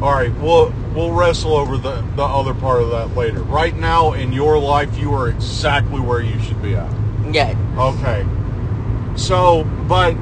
All 0.00 0.12
right, 0.12 0.32
we'll 0.40 0.72
we'll 0.94 1.12
wrestle 1.12 1.54
over 1.56 1.76
the 1.76 2.04
the 2.16 2.22
other 2.24 2.54
part 2.54 2.82
of 2.82 2.90
that 2.90 3.16
later. 3.16 3.40
Right 3.42 3.76
now 3.76 4.12
in 4.12 4.32
your 4.32 4.58
life, 4.58 4.96
you 4.98 5.12
are 5.14 5.28
exactly 5.28 6.00
where 6.00 6.20
you 6.20 6.38
should 6.40 6.62
be 6.62 6.74
at. 6.76 6.90
Yeah. 7.32 7.54
Okay. 7.76 8.24
So, 9.16 9.64
but 9.88 10.14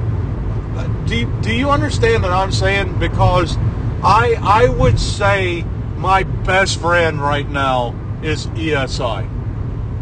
uh, 0.75 0.87
do 1.05 1.15
you, 1.17 1.31
do 1.41 1.53
you 1.53 1.69
understand 1.69 2.23
what 2.23 2.31
I'm 2.31 2.51
saying? 2.51 2.97
Because 2.97 3.55
I 4.03 4.35
I 4.41 4.67
would 4.69 4.99
say 4.99 5.63
my 5.97 6.23
best 6.23 6.79
friend 6.79 7.21
right 7.21 7.47
now 7.47 7.93
is 8.23 8.47
ESI. 8.47 9.27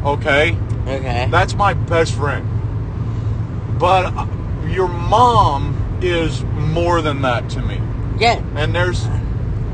Okay, 0.05 0.57
Okay. 0.87 1.27
that's 1.29 1.53
my 1.55 1.73
best 1.73 2.13
friend. 2.15 2.47
But 3.77 4.05
uh, 4.15 4.25
your 4.69 4.87
mom 4.87 5.74
is 6.07 6.43
more 6.43 7.01
than 7.01 7.21
that 7.21 7.49
to 7.51 7.61
me. 7.61 7.81
Yeah. 8.19 8.41
And 8.55 8.73
there's 8.73 9.05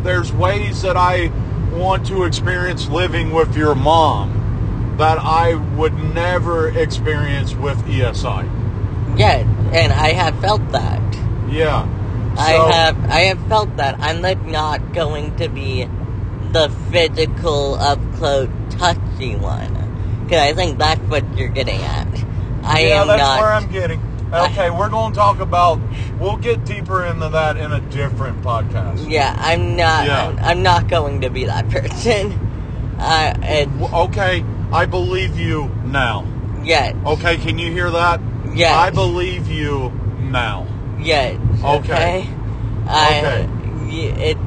there's 0.04 0.32
ways 0.34 0.82
that 0.82 0.98
I 0.98 1.32
want 1.72 2.06
to 2.08 2.24
experience 2.24 2.88
living 2.90 3.32
with 3.32 3.56
your 3.56 3.76
mom 3.76 4.96
that 4.98 5.18
I 5.20 5.56
would 5.76 5.94
never 6.14 6.70
experience 6.70 7.56
with 7.56 7.78
ESI. 7.86 9.18
Yeah. 9.18 9.38
And 9.74 9.94
I 9.94 10.14
have 10.14 10.40
felt 10.42 10.68
that. 10.72 11.02
Yeah. 11.50 11.88
I 12.38 12.52
have 12.52 13.10
I 13.10 13.20
have 13.22 13.48
felt 13.48 13.78
that. 13.78 13.96
I'm 14.00 14.22
like 14.22 14.42
not 14.46 14.94
going 14.94 15.36
to 15.38 15.50
be 15.50 15.88
the 16.52 16.70
physical 16.92 17.76
up 17.76 18.00
close 18.16 18.50
touchy 18.70 19.36
one. 19.36 19.76
Cause 20.30 20.40
I 20.40 20.54
think 20.54 20.80
that's 20.80 21.02
what 21.02 21.38
you're 21.38 21.50
getting 21.50 21.82
at. 21.82 22.08
I 22.64 22.86
yeah, 22.86 23.02
am 23.02 23.08
that's 23.08 23.22
not 23.22 23.42
where 23.42 23.52
I'm 23.52 23.70
getting. 23.72 24.00
Okay, 24.34 24.70
we're 24.70 24.90
going 24.90 25.12
to 25.12 25.18
talk 25.20 25.40
about. 25.40 25.82
We'll 26.18 26.38
get 26.38 26.64
deeper 26.64 27.04
into 27.06 27.28
that 27.30 27.58
in 27.58 27.72
a 27.74 27.82
different 27.82 28.42
podcast. 28.42 29.10
Yeah, 29.10 29.36
I'm 29.38 29.76
not 29.76 30.06
Yeah. 30.06 30.28
I'm, 30.28 30.40
I'm 30.40 30.64
not 30.64 30.88
going 30.88 31.22
to 31.22 31.30
be 31.30 31.46
that 31.46 31.70
person. 31.70 32.32
Uh 32.98 33.34
it's 33.42 33.72
W- 33.72 33.94
Okay, 34.06 34.46
I 34.72 34.86
believe 34.86 35.38
you 35.38 35.68
now. 35.86 36.26
yeah, 36.64 36.94
Okay, 37.06 37.38
can 37.38 37.58
you 37.58 37.72
hear 37.72 37.90
that? 37.92 38.22
yeah. 38.54 38.78
I 38.78 38.90
believe 38.90 39.50
you 39.50 39.90
now. 40.20 40.68
Yes. 41.00 41.38
Okay. 41.64 41.76
Okay. 41.94 42.30
I, 42.88 43.18
Okay. 43.18 44.32
It. 44.32 44.38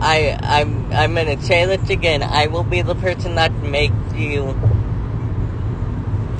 I. 0.00 0.36
I'm. 0.42 0.92
I'm 0.92 1.14
gonna 1.14 1.40
say 1.42 1.64
this 1.66 1.90
again. 1.90 2.22
I 2.22 2.46
will 2.48 2.64
be 2.64 2.82
the 2.82 2.94
person 2.96 3.34
that 3.36 3.52
makes 3.62 3.94
you 4.14 4.54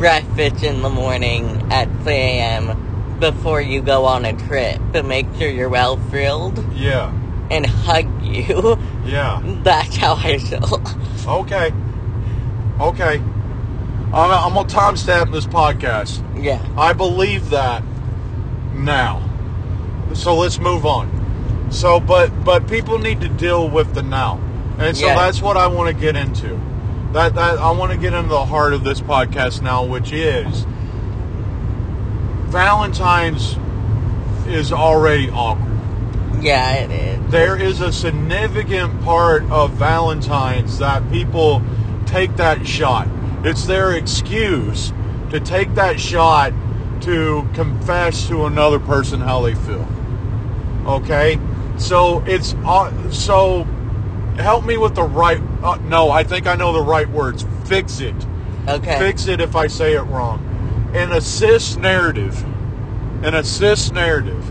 breakfast 0.02 0.64
in 0.64 0.82
the 0.82 0.88
morning 0.90 1.44
at 1.70 1.86
3 2.02 2.12
a.m. 2.12 3.16
before 3.20 3.60
you 3.60 3.80
go 3.80 4.04
on 4.04 4.24
a 4.24 4.32
trip, 4.32 4.80
but 4.90 5.04
make 5.04 5.26
sure 5.38 5.48
you're 5.48 5.68
well 5.68 5.96
filled 6.10 6.58
Yeah, 6.74 7.12
and 7.52 7.64
hug 7.64 8.20
you. 8.20 8.76
yeah. 9.06 9.40
That's 9.62 9.94
how 9.96 10.16
I 10.16 10.38
feel. 10.38 10.82
Okay, 11.24 11.72
okay. 12.80 13.18
I'm, 14.12 14.30
I'm 14.32 14.54
gonna 14.54 14.68
timestamp 14.68 15.30
this 15.30 15.46
podcast. 15.46 16.20
yeah. 16.42 16.60
I 16.76 16.92
believe 16.94 17.50
that 17.50 17.84
now. 18.74 19.22
So 20.14 20.34
let's 20.34 20.58
move 20.58 20.84
on. 20.84 21.06
So, 21.70 22.00
but 22.00 22.28
but 22.44 22.66
people 22.66 22.98
need 22.98 23.20
to 23.20 23.28
deal 23.28 23.70
with 23.70 23.94
the 23.94 24.02
now, 24.02 24.40
and 24.80 24.96
so 24.96 25.06
Yeah. 25.06 25.14
that's 25.14 25.40
what 25.40 25.56
I 25.56 25.68
want 25.68 25.94
to 25.94 25.98
get 25.98 26.16
into. 26.16 26.58
That 27.12 27.34
that 27.34 27.58
I 27.58 27.70
want 27.72 27.92
to 27.92 27.98
get 27.98 28.14
into 28.14 28.30
the 28.30 28.46
heart 28.46 28.72
of 28.72 28.84
this 28.84 29.00
podcast 29.00 29.60
now, 29.60 29.84
which 29.84 30.12
is 30.12 30.66
Valentine's 32.50 33.56
is 34.46 34.72
already 34.72 35.30
awkward. 35.30 35.78
Yeah, 36.40 36.74
it 36.74 36.90
is. 36.90 37.30
There 37.30 37.56
is 37.56 37.80
a 37.80 37.92
significant 37.92 39.02
part 39.02 39.44
of 39.50 39.72
Valentine's 39.72 40.78
that 40.78 41.08
people 41.10 41.62
take 42.06 42.36
that 42.36 42.66
shot. 42.66 43.08
It's 43.44 43.64
their 43.64 43.92
excuse 43.92 44.92
to 45.30 45.40
take 45.40 45.74
that 45.74 45.98
shot 46.00 46.52
to 47.02 47.48
confess 47.54 48.26
to 48.28 48.46
another 48.46 48.78
person 48.78 49.20
how 49.20 49.42
they 49.42 49.54
feel. 49.54 49.86
Okay? 50.86 51.38
So 51.78 52.22
it's 52.26 52.54
uh, 52.64 53.10
so 53.10 53.66
help 54.36 54.64
me 54.64 54.76
with 54.76 54.94
the 54.94 55.02
right 55.02 55.40
uh, 55.62 55.76
no, 55.84 56.10
I 56.10 56.24
think 56.24 56.46
I 56.46 56.56
know 56.56 56.72
the 56.72 56.82
right 56.82 57.08
words. 57.08 57.44
Fix 57.64 58.00
it. 58.00 58.14
Okay. 58.68 58.98
Fix 58.98 59.26
it 59.28 59.40
if 59.40 59.54
I 59.54 59.66
say 59.66 59.94
it 59.94 60.02
wrong. 60.02 60.90
An 60.94 61.12
assist 61.12 61.78
narrative. 61.78 62.42
An 63.24 63.34
assist 63.34 63.92
narrative. 63.92 64.48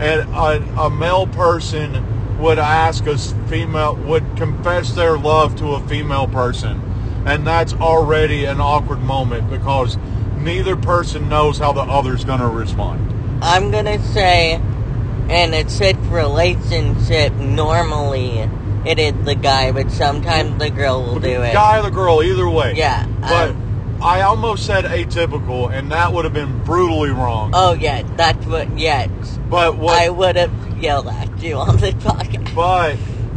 And 0.00 0.28
a, 0.34 0.82
a 0.82 0.90
male 0.90 1.26
person 1.26 2.38
would 2.38 2.58
ask 2.58 3.06
a 3.06 3.16
female 3.16 3.96
would 3.96 4.36
confess 4.36 4.92
their 4.92 5.16
love 5.16 5.56
to 5.56 5.72
a 5.72 5.88
female 5.88 6.26
person. 6.26 6.80
And 7.26 7.46
that's 7.46 7.72
already 7.72 8.44
an 8.44 8.60
awkward 8.60 9.00
moment 9.00 9.48
because 9.48 9.96
neither 10.36 10.76
person 10.76 11.28
knows 11.28 11.58
how 11.58 11.72
the 11.72 11.80
other's 11.80 12.24
going 12.24 12.40
to 12.40 12.48
respond. 12.48 13.14
I'm 13.42 13.70
gonna 13.70 14.02
say, 14.12 14.54
in 14.54 15.54
a 15.54 15.68
sit 15.68 15.96
relationship, 16.08 17.32
normally 17.34 18.48
it 18.86 18.98
is 18.98 19.12
the 19.24 19.34
guy, 19.34 19.72
but 19.72 19.90
sometimes 19.90 20.58
the 20.58 20.70
girl 20.70 21.02
will 21.02 21.20
do 21.20 21.42
it. 21.42 21.52
Guy 21.52 21.78
or 21.78 21.82
the 21.82 21.90
girl, 21.90 22.22
either 22.22 22.48
way. 22.48 22.74
Yeah. 22.76 23.06
But 23.20 23.50
um, 23.50 23.98
I 24.02 24.22
almost 24.22 24.66
said 24.66 24.84
atypical, 24.84 25.72
and 25.72 25.90
that 25.92 26.12
would 26.12 26.24
have 26.24 26.34
been 26.34 26.62
brutally 26.64 27.10
wrong. 27.10 27.52
oh 27.54 27.72
yeah, 27.74 28.02
that's 28.16 28.44
what. 28.46 28.78
Yes, 28.78 29.08
but 29.48 29.76
what? 29.78 29.94
I 30.00 30.10
would 30.10 30.36
have 30.36 30.52
yelled 30.82 31.08
at 31.08 31.42
you 31.42 31.56
on 31.58 31.76
the 31.78 31.92
podcast. 31.92 32.54
but 32.54 32.96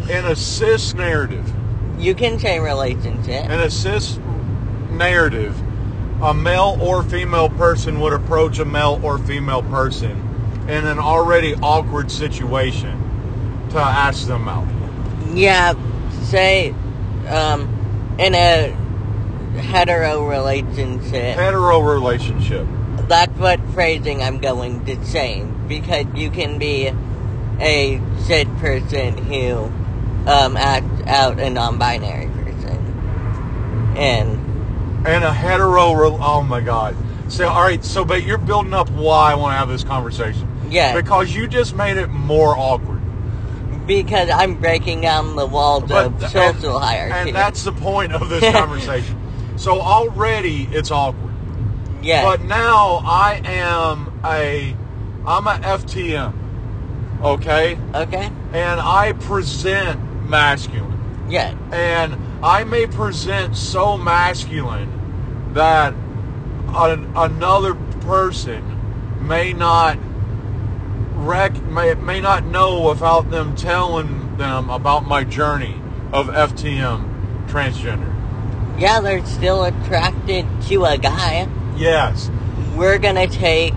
in 0.09 0.25
a 0.25 0.35
cis 0.35 0.93
narrative, 0.93 1.45
You 1.97 2.13
can 2.15 2.39
say 2.39 2.59
relationship. 2.59 3.49
a 3.49 3.69
cis 3.71 4.19
narrative, 4.91 5.55
a 6.21 6.33
male 6.33 6.77
or 6.81 7.03
female 7.03 7.49
person 7.49 7.99
would 8.01 8.13
approach 8.13 8.59
a 8.59 8.65
male 8.65 8.99
or 9.03 9.17
female 9.19 9.63
person 9.63 10.11
in 10.67 10.85
an 10.85 10.99
already 10.99 11.53
awkward 11.55 12.11
situation 12.11 13.03
to 13.69 13.77
ask 13.77 14.27
them 14.27 14.47
out. 14.47 14.67
Yeah, 15.33 15.73
say, 16.25 16.73
um, 17.27 18.15
in 18.19 18.33
a 18.35 18.71
hetero 19.59 20.25
relationship. 20.27 21.37
Hetero 21.37 21.79
relationship. 21.81 22.67
That's 23.07 23.37
what 23.37 23.59
phrasing 23.73 24.21
I'm 24.21 24.39
going 24.39 24.85
to 24.85 25.05
say 25.05 25.45
because 25.67 26.05
you 26.15 26.29
can 26.29 26.59
be 26.59 26.91
a 27.59 28.01
cis 28.25 28.45
person 28.59 29.17
who 29.17 29.71
um, 30.29 30.57
acts 30.57 31.07
out 31.07 31.39
a 31.39 31.49
non-binary 31.49 32.27
person, 32.43 33.95
and 33.97 35.07
and 35.07 35.23
a 35.23 35.33
hetero. 35.33 35.93
Re- 35.93 36.17
oh 36.19 36.43
my 36.43 36.59
god. 36.61 36.95
So 37.29 37.47
all 37.47 37.61
right. 37.61 37.83
So, 37.83 38.03
but 38.03 38.23
you're 38.23 38.37
building 38.37 38.73
up 38.73 38.89
why 38.91 39.31
I 39.31 39.35
want 39.35 39.53
to 39.53 39.57
have 39.57 39.69
this 39.69 39.83
conversation. 39.83 40.47
yeah, 40.69 40.93
Because 40.93 41.33
you 41.33 41.47
just 41.47 41.75
made 41.75 41.97
it 41.97 42.07
more 42.07 42.57
awkward. 42.57 42.96
Because 43.87 44.29
I'm 44.29 44.55
breaking 44.55 45.01
down 45.01 45.35
the 45.35 45.45
walls 45.47 45.89
of 45.91 46.21
social 46.29 46.75
and, 46.75 46.83
hierarchy. 46.85 47.29
and 47.29 47.35
that's 47.35 47.63
the 47.63 47.71
point 47.71 48.13
of 48.13 48.29
this 48.29 48.43
conversation. 48.53 49.17
so 49.57 49.79
already 49.81 50.67
it's 50.71 50.91
awkward. 50.91 51.33
yeah, 52.03 52.23
But 52.23 52.43
now 52.43 53.01
I 53.05 53.41
am 53.45 54.21
a 54.23 54.75
I'm 55.25 55.47
a 55.47 55.55
FTM. 55.55 56.33
Okay? 57.21 57.77
okay, 57.95 58.29
And 58.53 58.79
I 58.79 59.13
present 59.13 59.99
masculine. 60.29 61.25
yeah, 61.29 61.55
And 61.71 62.15
I 62.43 62.63
may 62.63 62.85
present 62.85 63.57
so 63.57 63.97
masculine 63.97 64.91
that 65.53 65.93
an, 66.69 67.11
another 67.15 67.73
person 68.01 68.63
may 69.27 69.53
not 69.53 69.97
rec- 71.17 71.61
may, 71.63 71.93
may 71.95 72.21
not 72.21 72.45
know 72.45 72.81
without 72.87 73.29
them 73.31 73.55
telling 73.55 74.37
them 74.37 74.69
about 74.69 75.05
my 75.07 75.23
journey 75.23 75.75
of 76.13 76.27
FTM 76.27 77.47
transgender. 77.47 78.13
yeah. 78.79 78.99
They're 79.01 79.25
still 79.25 79.63
attracted 79.65 80.45
to 80.67 80.85
a 80.85 80.97
guy. 80.97 81.47
Yes. 81.75 82.29
We're 82.75 82.97
gonna 82.99 83.27
take 83.27 83.73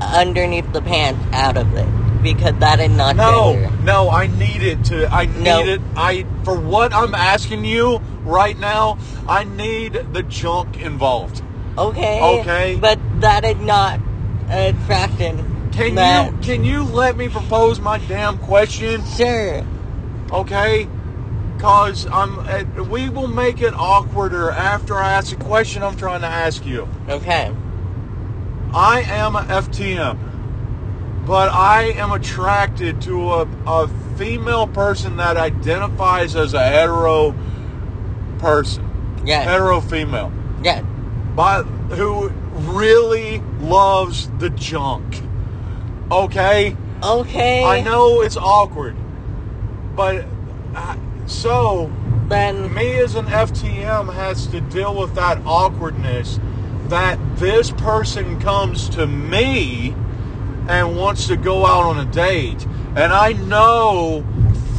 underneath 0.00 0.72
the 0.72 0.80
pants 0.82 1.20
out 1.32 1.56
of 1.56 1.74
it 1.74 1.86
because 2.22 2.54
that 2.60 2.80
is 2.80 2.90
not 2.90 3.16
No, 3.16 3.52
gender. 3.52 3.82
no, 3.84 4.10
I 4.10 4.26
need 4.26 4.62
it 4.62 4.84
to 4.86 5.06
I 5.12 5.26
need 5.26 5.42
No. 5.44 5.60
it 5.64 5.80
I 5.96 6.24
for 6.44 6.58
what 6.58 6.92
I'm 6.94 7.14
asking 7.14 7.64
you 7.64 8.00
right 8.24 8.58
now, 8.58 8.98
I 9.28 9.44
need 9.44 9.92
the 10.12 10.22
junk 10.22 10.80
involved. 10.80 11.42
Okay. 11.76 12.20
Okay. 12.40 12.76
But 12.80 12.98
that 13.20 13.44
is 13.44 13.56
not 13.58 14.00
attraction. 14.50 15.44
Can 15.78 15.94
you 15.94 16.38
can 16.42 16.64
you 16.64 16.82
let 16.82 17.16
me 17.16 17.28
propose 17.28 17.78
my 17.78 17.98
damn 17.98 18.36
question? 18.38 19.00
Sure. 19.16 19.64
Okay? 20.32 20.88
Cause 21.58 22.06
I'm 22.06 22.40
uh, 22.40 22.64
we 22.84 23.08
will 23.08 23.28
make 23.28 23.60
it 23.62 23.72
awkwarder 23.74 24.52
after 24.52 24.96
I 24.96 25.12
ask 25.12 25.36
the 25.36 25.44
question 25.44 25.84
I'm 25.84 25.96
trying 25.96 26.22
to 26.22 26.26
ask 26.26 26.66
you. 26.66 26.88
Okay. 27.08 27.54
I 28.74 29.02
am 29.02 29.36
a 29.36 29.42
FTM, 29.42 30.18
but 31.26 31.48
I 31.50 31.92
am 31.92 32.10
attracted 32.10 33.00
to 33.02 33.32
a, 33.34 33.48
a 33.66 33.88
female 34.16 34.66
person 34.66 35.16
that 35.18 35.36
identifies 35.36 36.34
as 36.34 36.54
a 36.54 36.62
hetero 36.62 37.34
person, 38.38 38.84
Yeah. 39.24 39.42
hetero 39.42 39.80
female, 39.80 40.32
Yeah. 40.62 40.82
but 41.34 41.62
who 41.92 42.28
really 42.56 43.38
loves 43.60 44.28
the 44.38 44.50
junk. 44.50 45.22
Okay, 46.10 46.76
Okay. 47.02 47.64
I 47.64 47.80
know 47.80 48.22
it's 48.22 48.36
awkward, 48.36 48.96
but 49.94 50.24
uh, 50.74 50.96
so 51.26 51.92
Then 52.28 52.74
me 52.74 52.98
as 52.98 53.14
an 53.14 53.26
FTM 53.26 54.12
has 54.12 54.46
to 54.48 54.60
deal 54.60 54.94
with 54.94 55.14
that 55.14 55.38
awkwardness 55.46 56.38
that 56.88 57.18
this 57.36 57.70
person 57.70 58.38
comes 58.40 58.88
to 58.90 59.06
me 59.06 59.94
and 60.68 60.96
wants 60.96 61.26
to 61.28 61.36
go 61.36 61.64
out 61.64 61.84
on 61.84 61.98
a 62.06 62.10
date. 62.10 62.66
And 62.96 63.12
I 63.12 63.32
know 63.32 64.26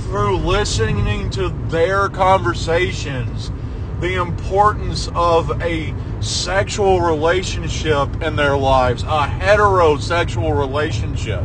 through 0.04 0.38
listening 0.38 1.30
to 1.32 1.50
their 1.70 2.10
conversations 2.10 3.52
the 4.00 4.16
importance 4.16 5.10
of 5.16 5.62
a 5.62 5.94
sexual 6.22 7.02
relationship 7.02 8.22
in 8.22 8.36
their 8.36 8.58
lives, 8.58 9.04
a 9.04 9.26
heterosexual 9.28 10.58
relationship. 10.58 11.44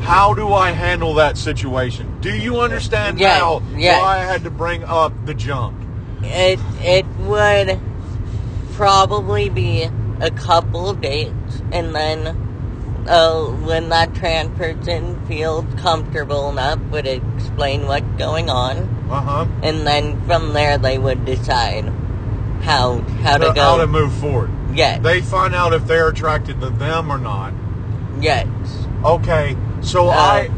How 0.00 0.34
do 0.34 0.52
I 0.52 0.70
handle 0.70 1.14
that 1.14 1.36
situation? 1.36 2.20
Do 2.20 2.36
you 2.36 2.60
understand 2.60 3.18
Yeah, 3.18 3.38
now 3.38 3.62
yeah. 3.76 3.98
why 4.00 4.18
I 4.18 4.24
had 4.24 4.44
to 4.44 4.50
bring 4.50 4.84
up 4.84 5.12
the 5.26 5.34
junk? 5.34 5.74
it 6.22 6.58
it 6.82 7.06
would 7.20 7.78
probably 8.72 9.48
be 9.48 9.88
a 10.20 10.30
couple 10.30 10.88
of 10.88 11.00
dates, 11.00 11.62
and 11.72 11.94
then 11.94 12.26
uh, 13.08 13.44
when 13.64 13.88
that 13.90 14.14
trans 14.14 14.56
person 14.58 15.24
feels 15.26 15.64
comfortable 15.80 16.48
enough, 16.50 16.78
would 16.90 17.06
explain 17.06 17.86
what's 17.86 18.06
going 18.18 18.48
on, 18.50 18.78
Uh 19.10 19.20
huh. 19.20 19.46
and 19.62 19.86
then 19.86 20.20
from 20.26 20.52
there 20.52 20.78
they 20.78 20.98
would 20.98 21.24
decide 21.24 21.90
how 22.62 22.98
how 23.22 23.38
to 23.38 23.52
How 23.54 23.76
to 23.78 23.86
move 23.86 24.12
forward. 24.14 24.50
Yes. 24.74 25.02
They 25.02 25.20
find 25.20 25.54
out 25.54 25.72
if 25.72 25.86
they're 25.86 26.08
attracted 26.08 26.60
to 26.60 26.70
them 26.70 27.10
or 27.10 27.18
not. 27.18 27.54
Yes. 28.20 28.46
Okay, 29.04 29.56
so 29.80 30.08
Uh, 30.08 30.12
I, 30.12 30.48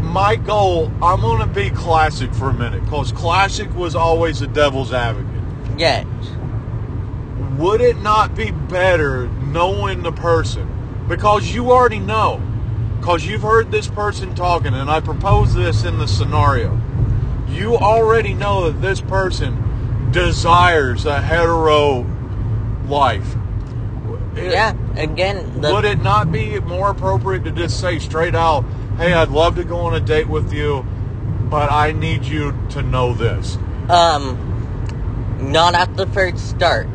my 0.00 0.36
goal, 0.36 0.90
I'm 1.02 1.20
gonna 1.20 1.46
be 1.46 1.70
classic 1.70 2.32
for 2.32 2.50
a 2.50 2.54
minute, 2.54 2.84
because 2.84 3.12
classic 3.12 3.74
was 3.74 3.94
always 3.96 4.40
the 4.40 4.46
devil's 4.46 4.92
advocate. 4.92 5.26
Yes. 5.76 6.06
Would 7.58 7.80
it 7.80 8.00
not 8.02 8.34
be 8.34 8.50
better 8.50 9.28
knowing 9.28 10.02
the 10.02 10.12
person? 10.12 10.68
Because 11.08 11.54
you 11.54 11.72
already 11.72 11.98
know, 11.98 12.40
because 13.00 13.26
you've 13.26 13.42
heard 13.42 13.70
this 13.70 13.86
person 13.88 14.34
talking, 14.34 14.74
and 14.74 14.90
I 14.90 15.00
propose 15.00 15.54
this 15.54 15.84
in 15.84 15.98
the 15.98 16.06
scenario. 16.06 16.78
You 17.48 17.76
already 17.76 18.34
know 18.34 18.70
that 18.70 18.82
this 18.82 19.00
person 19.00 19.62
desires 20.12 21.06
a 21.06 21.20
hetero 21.20 22.06
life. 22.88 23.36
It- 24.36 24.52
Yeah. 24.52 24.72
Again, 24.96 25.60
the 25.60 25.72
would 25.72 25.84
it 25.84 26.02
not 26.02 26.32
be 26.32 26.58
more 26.60 26.90
appropriate 26.90 27.44
to 27.44 27.50
just 27.50 27.80
say 27.80 27.98
straight 27.98 28.34
out, 28.34 28.64
"Hey, 28.98 29.12
I'd 29.12 29.30
love 29.30 29.56
to 29.56 29.64
go 29.64 29.80
on 29.80 29.94
a 29.94 30.00
date 30.00 30.28
with 30.28 30.52
you, 30.52 30.84
but 31.50 31.70
I 31.70 31.92
need 31.92 32.24
you 32.24 32.54
to 32.70 32.82
know 32.82 33.12
this." 33.12 33.58
um 33.88 34.36
not 35.40 35.74
at 35.74 35.96
the 35.96 36.06
first 36.08 36.48
start 36.48 36.88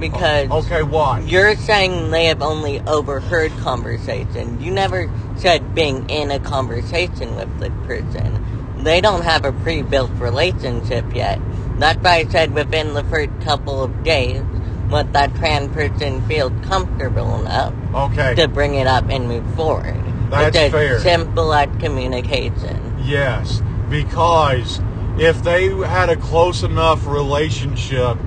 because 0.00 0.50
Okay, 0.50 0.82
why? 0.82 1.20
You're 1.20 1.54
saying 1.56 2.10
they 2.10 2.26
have 2.26 2.42
only 2.42 2.80
overheard 2.86 3.56
conversation. 3.58 4.60
You 4.60 4.72
never 4.72 5.10
said 5.36 5.74
being 5.74 6.08
in 6.10 6.30
a 6.30 6.40
conversation 6.40 7.36
with 7.36 7.60
the 7.60 7.70
person. 7.86 8.44
They 8.78 9.00
don't 9.00 9.22
have 9.22 9.44
a 9.44 9.52
pre-built 9.52 10.10
relationship 10.18 11.14
yet. 11.14 11.40
That's 11.78 12.02
why 12.02 12.16
I 12.16 12.24
said 12.26 12.54
within 12.54 12.94
the 12.94 13.04
first 13.04 13.30
couple 13.40 13.82
of 13.82 14.02
days, 14.04 14.42
what 14.88 15.12
that 15.12 15.34
trans 15.36 15.72
person 15.72 16.20
feels 16.28 16.52
comfortable 16.62 17.40
enough 17.40 17.74
Okay. 17.94 18.34
to 18.36 18.46
bring 18.48 18.74
it 18.76 18.86
up 18.86 19.04
and 19.08 19.26
move 19.28 19.44
forward. 19.54 19.96
That's 20.30 20.56
it's 20.56 20.72
fair. 20.72 21.00
simple 21.00 21.52
as 21.52 21.68
communication. 21.78 22.94
Yes, 23.04 23.62
because 23.88 24.80
if 25.18 25.42
they 25.42 25.68
had 25.68 26.10
a 26.10 26.16
close 26.16 26.62
enough 26.62 27.06
relationship 27.06 28.18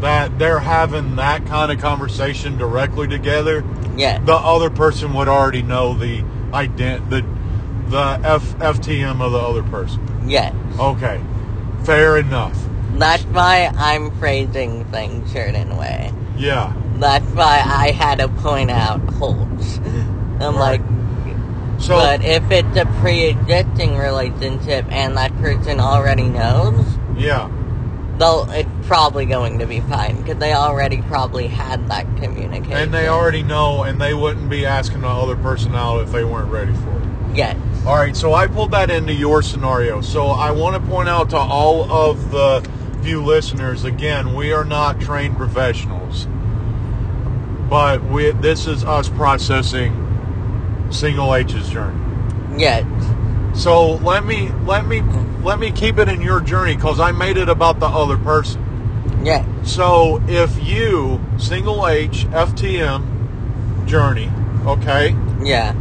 that 0.00 0.38
they're 0.38 0.58
having 0.58 1.16
that 1.16 1.46
kind 1.46 1.72
of 1.72 1.78
conversation 1.80 2.56
directly 2.58 3.06
together, 3.08 3.64
Yes. 3.96 4.20
the 4.26 4.34
other 4.34 4.68
person 4.70 5.14
would 5.14 5.28
already 5.28 5.62
know 5.62 5.94
the 5.94 6.22
ident 6.52 7.08
the 7.10 7.24
the 7.88 8.20
F, 8.24 8.58
FTM 8.58 9.20
of 9.20 9.30
the 9.32 9.38
other 9.38 9.62
person. 9.62 10.00
Yes. 10.26 10.52
Okay, 10.78 11.20
fair 11.84 12.16
enough. 12.18 12.58
That's 12.98 13.22
why 13.24 13.70
I'm 13.76 14.10
phrasing 14.18 14.84
things 14.86 15.30
certain 15.32 15.76
way. 15.76 16.12
Yeah. 16.36 16.72
That's 16.96 17.26
why 17.32 17.62
I 17.64 17.90
had 17.90 18.18
to 18.18 18.28
point 18.28 18.70
out 18.70 19.00
holes. 19.14 19.78
I'm 20.40 20.56
Right. 20.56 20.80
like, 20.80 20.80
So 21.78 21.94
but 21.96 22.24
if 22.24 22.50
it's 22.50 22.76
a 22.76 22.86
pre-existing 23.00 23.98
relationship 23.98 24.86
and 24.90 25.16
that 25.18 25.36
person 25.40 25.78
already 25.78 26.22
knows, 26.24 26.84
yeah, 27.18 27.50
they'll 28.18 28.48
it's 28.50 28.68
probably 28.86 29.26
going 29.26 29.58
to 29.58 29.66
be 29.66 29.80
fine 29.80 30.16
because 30.22 30.38
they 30.38 30.54
already 30.54 31.02
probably 31.02 31.48
had 31.48 31.86
that 31.90 32.06
communication. 32.16 32.72
and 32.72 32.94
they 32.94 33.08
already 33.08 33.42
know, 33.42 33.82
and 33.82 34.00
they 34.00 34.14
wouldn't 34.14 34.48
be 34.48 34.64
asking 34.64 35.02
the 35.02 35.08
other 35.08 35.36
person 35.36 35.74
out 35.74 36.00
if 36.00 36.12
they 36.12 36.24
weren't 36.24 36.50
ready 36.50 36.72
for 36.72 36.90
it. 36.98 37.36
Yes. 37.36 37.56
All 37.86 37.96
right, 37.96 38.16
so 38.16 38.32
I 38.32 38.46
pulled 38.46 38.70
that 38.70 38.88
into 38.90 39.12
your 39.12 39.42
scenario. 39.42 40.00
So 40.00 40.28
I 40.28 40.50
want 40.52 40.82
to 40.82 40.90
point 40.90 41.10
out 41.10 41.28
to 41.30 41.36
all 41.36 41.90
of 41.92 42.30
the 42.30 42.66
few 43.06 43.22
listeners 43.22 43.84
again, 43.84 44.34
we 44.34 44.52
are 44.52 44.64
not 44.64 45.00
trained 45.00 45.36
professionals, 45.36 46.26
but 47.70 48.02
we 48.06 48.32
this 48.32 48.66
is 48.66 48.82
us 48.82 49.08
processing 49.08 49.92
single 50.90 51.32
H's 51.32 51.68
journey. 51.68 52.00
Yes. 52.58 52.84
So 53.54 53.92
let 53.98 54.24
me 54.24 54.50
let 54.64 54.88
me 54.88 55.02
let 55.44 55.60
me 55.60 55.70
keep 55.70 55.98
it 55.98 56.08
in 56.08 56.20
your 56.20 56.40
journey 56.40 56.74
because 56.74 56.98
I 56.98 57.12
made 57.12 57.36
it 57.36 57.48
about 57.48 57.78
the 57.78 57.86
other 57.86 58.16
person. 58.16 58.60
Yeah. 59.22 59.46
So 59.62 60.20
if 60.26 60.60
you 60.66 61.20
single 61.38 61.86
H 61.86 62.26
FTM 62.32 63.86
journey, 63.86 64.32
okay, 64.66 65.14
Yeah. 65.40 65.74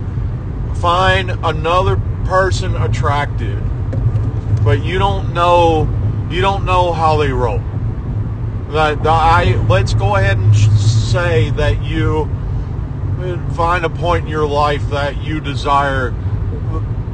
find 0.75 1.31
another 1.43 1.99
person 2.25 2.75
attractive, 2.75 3.63
but 4.63 4.83
you 4.83 4.99
don't 4.99 5.33
know 5.33 5.89
you 6.29 6.41
don't 6.41 6.65
know 6.65 6.93
how 6.93 7.17
they 7.17 7.31
roll. 7.31 7.61
That 8.69 9.03
that 9.03 9.07
I 9.07 9.55
let's 9.67 9.93
go 9.93 10.15
ahead 10.15 10.37
and 10.37 10.55
say 10.55 11.51
that 11.51 11.83
you 11.83 12.29
find 13.55 13.85
a 13.85 13.89
point 13.89 14.25
in 14.25 14.29
your 14.29 14.47
life 14.47 14.89
that 14.89 15.23
you 15.23 15.39
desire 15.39 16.13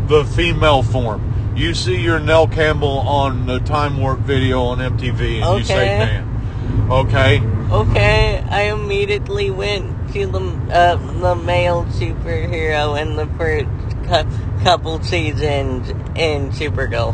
the 0.07 0.25
female 0.25 0.83
form. 0.83 1.53
You 1.55 1.73
see 1.73 2.01
your 2.01 2.19
Nell 2.19 2.47
Campbell 2.47 2.99
on 2.99 3.45
the 3.45 3.59
Time 3.59 3.97
Warp 3.97 4.19
video 4.19 4.61
on 4.61 4.79
MTV, 4.79 5.41
and 5.41 5.59
you 5.59 5.63
say, 5.65 5.83
Okay. 5.83 5.97
"Man, 5.97 6.87
okay." 6.89 7.41
Okay, 7.71 8.43
I 8.49 8.63
immediately 8.63 9.51
went 9.51 10.11
to 10.13 10.25
the 10.27 10.39
uh, 10.71 10.95
the 11.21 11.35
male 11.35 11.85
superhero 11.85 12.99
in 13.01 13.15
the 13.15 13.27
first 13.37 13.67
cou- 14.07 14.63
couple 14.63 15.01
seasons 15.01 15.89
in 16.15 16.51
Supergirl. 16.51 17.13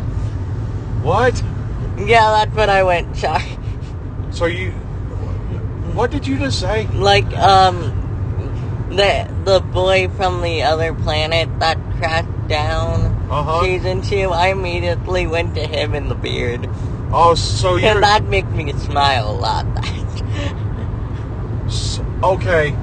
What? 1.02 1.42
Yeah, 2.06 2.30
that's 2.44 2.56
what 2.56 2.68
I 2.68 2.82
went. 2.82 3.16
Sorry. 3.16 3.42
So 4.30 4.46
you? 4.46 4.70
What 5.94 6.10
did 6.10 6.26
you 6.26 6.38
just 6.38 6.60
say? 6.60 6.86
Like, 6.88 7.26
um, 7.36 7.80
the 8.90 9.28
the 9.44 9.60
boy 9.60 10.08
from 10.08 10.42
the 10.42 10.62
other 10.62 10.94
planet 10.94 11.48
that 11.60 11.78
crashed 11.98 12.48
down. 12.48 13.16
Uh-huh. 13.30 13.62
Season 13.64 14.02
two, 14.02 14.30
I 14.30 14.48
immediately 14.48 15.26
went 15.26 15.54
to 15.54 15.66
him 15.66 15.94
in 15.94 16.08
the 16.08 16.14
beard. 16.14 16.68
Oh, 17.10 17.34
so 17.34 17.76
And 17.78 18.02
that 18.02 18.24
makes 18.24 18.48
me 18.50 18.72
smile 18.74 19.30
a 19.30 19.32
lot. 19.32 19.66
S- 21.66 22.00
Okay. 22.22 22.76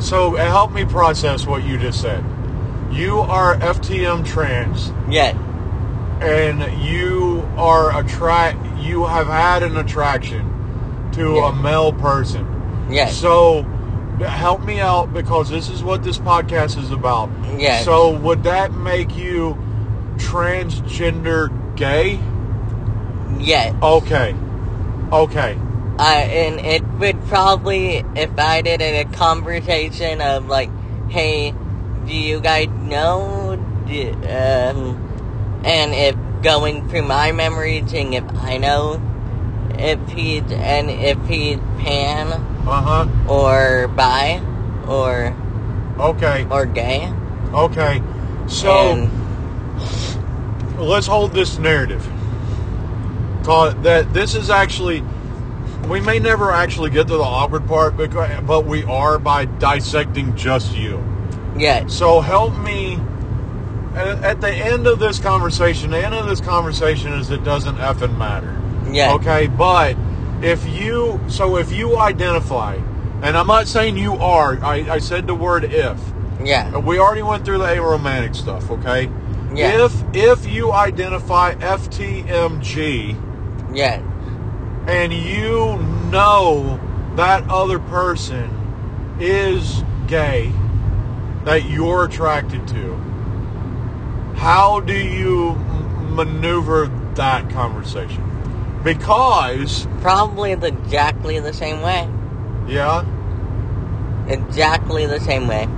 So 0.00 0.34
help 0.36 0.72
me 0.72 0.84
process 0.84 1.46
what 1.46 1.62
you 1.64 1.76
just 1.78 2.00
said. 2.00 2.24
You 2.90 3.20
are 3.20 3.56
FTM 3.56 4.24
trans 4.24 4.90
yes, 5.10 5.36
and 6.22 6.62
you 6.82 7.35
are 7.56 7.98
attract 7.98 8.58
you 8.78 9.04
have 9.06 9.26
had 9.26 9.62
an 9.62 9.76
attraction 9.76 10.44
to 11.12 11.34
Yeah. 11.36 11.48
a 11.50 11.52
male 11.54 11.92
person. 11.92 12.46
yes, 12.90 13.14
So 13.16 13.64
help 14.20 14.62
me 14.64 14.80
out 14.80 15.12
because 15.12 15.48
this 15.48 15.68
is 15.68 15.82
what 15.82 16.02
this 16.04 16.18
podcast 16.18 16.78
is 16.78 16.90
about. 16.90 17.28
yes. 17.58 17.84
So 17.84 18.10
would 18.10 18.42
that 18.44 18.72
make 18.72 19.16
you 19.16 19.56
transgender 20.16 21.50
gay? 21.76 22.18
yes. 23.38 23.74
Okay. 23.82 24.34
Okay. 25.12 25.56
Uh, 25.98 26.02
and 26.02 26.60
it 26.60 26.84
would 26.98 27.20
probably, 27.26 28.04
if 28.16 28.38
I 28.38 28.60
did 28.60 28.82
a 28.82 29.04
conversation 29.16 30.20
of 30.20 30.46
like, 30.46 30.68
hey, 31.08 31.54
do 32.06 32.12
you 32.12 32.40
guys 32.40 32.68
know? 32.82 33.52
Um, 33.86 35.62
and 35.64 35.94
if 35.94 36.14
going 36.46 36.88
through 36.88 37.02
my 37.02 37.32
memory, 37.32 37.82
seeing 37.88 38.12
if 38.12 38.22
I 38.36 38.56
know 38.56 39.02
if 39.78 39.98
he's, 40.10 40.44
and 40.52 40.88
if 40.88 41.18
he's 41.26 41.58
pan 41.78 42.28
Uh-huh. 42.68 43.08
or 43.28 43.88
bi 43.88 44.40
or, 44.86 45.34
Okay. 45.98 46.46
or 46.48 46.64
gay. 46.64 47.12
Okay. 47.52 48.00
So 48.46 48.70
and, 48.70 49.10
let's 50.78 51.08
hold 51.08 51.32
this 51.32 51.58
narrative. 51.58 52.06
That 53.42 54.12
this 54.14 54.36
is 54.36 54.48
actually 54.48 55.02
we 55.88 56.00
may 56.00 56.20
never 56.20 56.52
actually 56.52 56.90
get 56.90 57.08
to 57.08 57.16
the 57.16 57.22
awkward 57.24 57.66
part 57.66 57.96
because, 57.96 58.40
but 58.44 58.66
we 58.66 58.84
are 58.84 59.18
by 59.18 59.46
dissecting 59.46 60.34
just 60.36 60.76
you. 60.76 61.02
Yeah. 61.56 61.86
So 61.88 62.20
help 62.20 62.56
me 62.58 63.00
at 63.96 64.40
the 64.40 64.52
end 64.52 64.86
of 64.86 64.98
this 64.98 65.18
conversation, 65.18 65.90
the 65.90 66.04
end 66.04 66.14
of 66.14 66.26
this 66.26 66.40
conversation 66.40 67.12
is 67.14 67.30
it 67.30 67.44
doesn't 67.44 67.76
effing 67.76 68.16
matter. 68.18 68.52
Yeah. 68.90 69.14
Okay, 69.14 69.46
but 69.46 69.96
if 70.42 70.66
you 70.68 71.20
so 71.28 71.56
if 71.56 71.72
you 71.72 71.96
identify, 71.98 72.74
and 73.22 73.36
I'm 73.36 73.46
not 73.46 73.66
saying 73.68 73.96
you 73.96 74.14
are, 74.14 74.62
I, 74.62 74.92
I 74.92 74.98
said 74.98 75.26
the 75.26 75.34
word 75.34 75.64
if. 75.64 75.98
yeah, 76.42 76.76
We 76.76 76.98
already 76.98 77.22
went 77.22 77.44
through 77.44 77.58
the 77.58 77.64
aromantic 77.64 78.36
stuff, 78.36 78.70
okay? 78.70 79.10
Yeah. 79.54 79.86
If 79.86 80.02
if 80.12 80.46
you 80.46 80.72
identify 80.72 81.54
FTMG 81.54 83.16
yeah, 83.74 84.00
and 84.86 85.12
you 85.12 85.78
know 86.10 86.78
that 87.16 87.48
other 87.48 87.78
person 87.78 88.50
is 89.18 89.82
gay 90.06 90.52
that 91.44 91.64
you're 91.64 92.04
attracted 92.04 92.66
to, 92.68 93.00
how 94.36 94.80
do 94.80 94.94
you 94.94 95.54
maneuver 96.10 96.90
that 97.14 97.50
conversation? 97.50 98.22
Because 98.84 99.88
probably 100.00 100.54
the- 100.54 100.68
exactly 100.68 101.40
the 101.40 101.52
same 101.52 101.82
way. 101.82 102.08
yeah, 102.68 103.04
Exactly 104.28 105.06
the 105.06 105.20
same 105.20 105.46
way. 105.48 105.68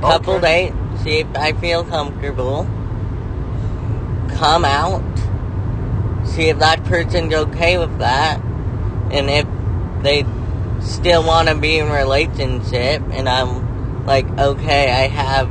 couple 0.00 0.34
Okay. 0.34 0.70
date, 0.70 0.72
see 1.02 1.18
if 1.20 1.26
I 1.36 1.52
feel 1.52 1.82
comfortable. 1.84 2.66
Come 4.36 4.64
out, 4.64 5.02
see 6.24 6.48
if 6.50 6.58
that 6.58 6.84
person's 6.84 7.32
okay 7.32 7.78
with 7.78 7.98
that, 8.00 8.40
and 9.10 9.30
if 9.30 9.46
they 10.02 10.26
still 10.80 11.22
want 11.24 11.48
to 11.48 11.54
be 11.54 11.78
in 11.78 11.88
relationship, 11.90 13.02
and 13.12 13.28
I'm 13.28 14.04
like, 14.04 14.26
okay, 14.38 14.90
I 14.90 15.08
have 15.08 15.48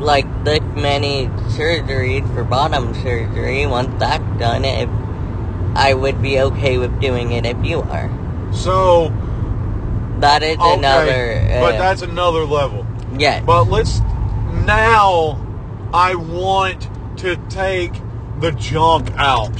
like 0.00 0.26
this 0.44 0.60
many 0.74 1.26
surgeries 1.56 2.26
for 2.34 2.44
bottom 2.44 2.94
surgery. 2.94 3.66
Once 3.66 3.90
that's 3.98 4.24
done, 4.38 4.64
if 4.64 4.88
I 5.76 5.94
would 5.94 6.20
be 6.22 6.40
okay 6.40 6.78
with 6.78 7.00
doing 7.00 7.32
it 7.32 7.46
if 7.46 7.62
you 7.64 7.82
are. 7.82 8.10
so 8.52 9.08
That 10.20 10.42
is 10.42 10.56
okay, 10.58 10.74
another. 10.74 11.40
Uh, 11.50 11.60
but 11.60 11.78
that's 11.78 12.02
another 12.02 12.44
level. 12.44 12.86
yes. 13.18 13.42
But 13.44 13.64
let's 13.64 14.00
now. 14.66 15.40
I 15.92 16.16
want 16.16 16.88
to 17.18 17.36
take 17.48 17.92
the 18.40 18.50
junk 18.50 19.12
out, 19.16 19.52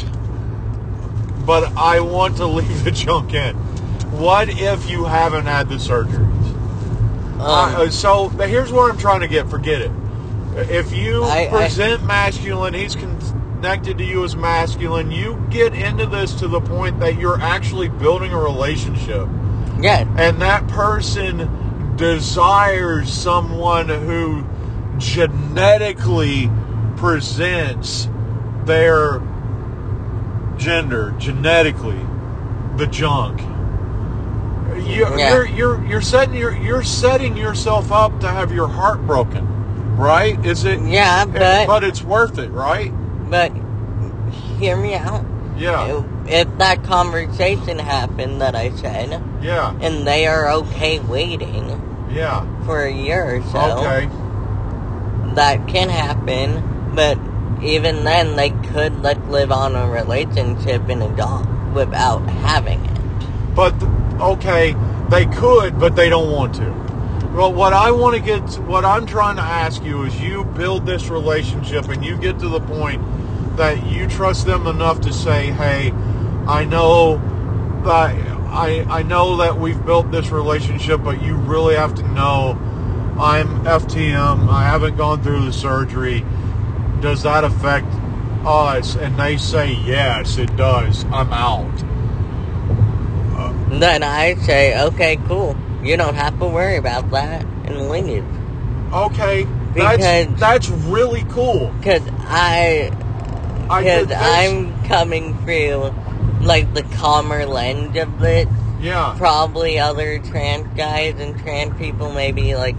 but 1.47 1.65
I 1.77 2.01
want 2.01 2.37
to 2.39 2.47
leave 2.59 2.83
the 2.85 2.91
junk 2.91 3.35
in. 3.35 3.55
What 4.11 4.49
if 4.49 4.89
you 4.91 5.05
haven't 5.05 5.47
had 5.47 5.69
the 5.69 5.79
surgery? 5.79 6.25
um, 6.25 7.41
Uh, 7.41 7.91
so 7.91 8.29
here's 8.29 8.73
what 8.73 8.91
I'm 8.91 8.99
trying 8.99 9.21
to 9.21 9.29
get. 9.29 9.49
Forget 9.49 9.81
it. 9.83 9.91
If 10.57 10.93
you 10.93 11.25
I- 11.25 11.45
I- 11.45 11.49
present 11.49 12.05
masculine, 12.05 12.75
he's 12.75 12.95
connected 12.97 13.99
to 13.99 14.05
you 14.05 14.25
as 14.25 14.37
masculine. 14.37 15.11
You 15.11 15.43
get 15.51 15.75
into 15.75 16.07
this 16.07 16.35
to 16.35 16.49
the 16.49 16.61
point 16.61 17.01
that 17.01 17.19
you're 17.19 17.41
actually 17.41 17.89
building 17.89 18.33
a 18.33 18.39
relationship. 18.39 19.29
Yeah. 19.81 20.05
And 20.17 20.41
that 20.43 20.69
person 20.69 21.95
desires 21.97 23.13
someone 23.13 23.89
who 23.89 24.45
genetically 24.99 26.51
presents 26.97 28.09
their 28.65 29.21
gender 30.57 31.15
genetically 31.19 31.99
the 32.77 32.87
junk. 32.87 33.41
You, 34.77 35.07
Yeah. 35.17 35.35
You're 35.35 35.47
you're 35.47 35.85
you're 35.87 36.01
setting 36.01 36.35
your 36.35 36.57
you're 36.57 36.83
setting 36.83 37.37
yourself 37.37 37.93
up 37.93 38.21
to 38.21 38.29
have 38.29 38.53
your 38.53 38.69
heart 38.69 39.07
broken, 39.07 39.47
right? 39.97 40.43
Is 40.45 40.65
it? 40.65 40.81
Yeah, 40.81 41.25
but 41.25 41.67
but 41.67 41.85
it's 41.85 42.03
worth 42.03 42.39
it, 42.39 42.51
right? 42.51 42.93
but 43.31 43.51
hear 44.59 44.77
me 44.77 44.95
out. 44.95 45.25
Yeah, 45.57 46.03
If 46.27 46.59
that 46.59 46.83
conversation 46.83 47.79
happened 47.79 48.41
that 48.41 48.57
I 48.57 48.71
said, 48.71 49.23
yeah, 49.41 49.77
and 49.81 50.05
they 50.07 50.27
are 50.27 50.51
okay 50.51 50.99
waiting 50.99 51.81
yeah. 52.11 52.45
for 52.65 52.83
a 52.85 52.93
year 52.93 53.37
or 53.37 53.43
so, 53.43 53.79
Okay, 53.79 54.07
that 55.35 55.67
can 55.69 55.89
happen. 55.89 56.93
But 56.95 57.19
even 57.63 58.03
then, 58.05 58.35
they 58.37 58.51
could 58.51 59.01
like 59.03 59.25
live 59.29 59.53
on 59.53 59.77
a 59.77 59.89
relationship 59.89 60.89
in 60.89 61.03
a 61.03 61.17
job 61.17 61.47
without 61.75 62.29
having 62.29 62.85
it. 62.85 63.55
but 63.55 63.75
okay, 64.21 64.75
they 65.11 65.27
could, 65.27 65.79
but 65.79 65.95
they 65.95 66.09
don't 66.09 66.33
want 66.33 66.55
to. 66.57 66.84
Well, 67.35 67.53
what 67.53 67.73
I 67.73 67.91
want 67.91 68.15
to 68.15 68.23
get, 68.23 68.47
to, 68.53 68.61
what 68.63 68.85
I'm 68.85 69.07
trying 69.07 69.35
to 69.37 69.43
ask 69.43 69.83
you 69.83 70.05
is, 70.05 70.21
you 70.21 70.45
build 70.45 70.87
this 70.87 71.09
relationship, 71.09 71.89
and 71.89 72.05
you 72.05 72.17
get 72.17 72.39
to 72.39 72.49
the 72.49 72.61
point 72.61 73.03
that 73.57 73.85
you 73.89 74.07
trust 74.07 74.47
them 74.47 74.69
enough 74.69 75.01
to 75.01 75.13
say, 75.13 75.51
"Hey, 75.51 75.93
I 76.47 76.65
know 76.65 77.17
that 77.85 78.15
I 78.51 78.87
I 78.89 79.03
know 79.03 79.39
that 79.39 79.59
we've 79.59 79.85
built 79.85 80.13
this 80.13 80.31
relationship, 80.31 81.03
but 81.03 81.23
you 81.23 81.35
really 81.35 81.75
have 81.75 81.97
to 81.97 82.09
know 82.13 82.57
I'm 83.19 83.67
FTM. 83.67 84.49
I 84.49 84.63
haven't 84.63 84.97
gone 84.97 85.21
through 85.21 85.45
the 85.45 85.53
surgery. 85.53 86.25
Does 87.01 87.25
that 87.25 87.43
affect 87.43 87.93
us?" 88.47 88.95
And 88.95 89.19
they 89.19 89.39
say, 89.39 89.73
"Yes, 89.85 90.39
it 90.39 90.55
does. 90.57 91.05
I'm 91.07 91.33
out." 91.33 91.83
Then 93.71 94.05
I 94.05 94.35
say, 94.37 94.81
okay, 94.81 95.17
cool. 95.27 95.57
You 95.85 95.97
don't 95.99 96.15
have 96.15 96.39
to 96.39 96.47
worry 96.47 96.77
about 96.77 97.11
that, 97.11 97.45
and 97.67 97.89
leave. 97.91 98.25
Okay, 98.93 99.47
that's 99.75 99.97
Because- 99.97 100.41
that's 100.41 100.69
really 100.69 101.25
cool. 101.31 101.73
Cause 101.83 102.01
I, 102.27 102.91
I 103.69 103.83
cause 103.83 104.13
I'm 104.17 104.83
coming 104.85 105.37
through 105.45 105.93
like 106.41 106.73
the 106.75 106.83
calmer 106.83 107.45
lens 107.47 107.97
of 107.97 108.23
it. 108.23 108.49
yeah, 108.81 109.15
Probably 109.19 109.79
other 109.79 110.19
trans 110.21 110.67
guys 110.77 111.15
and 111.19 111.39
trans 111.39 111.77
people 111.79 112.13
may 112.13 112.33
be 112.33 112.55
like, 112.55 112.77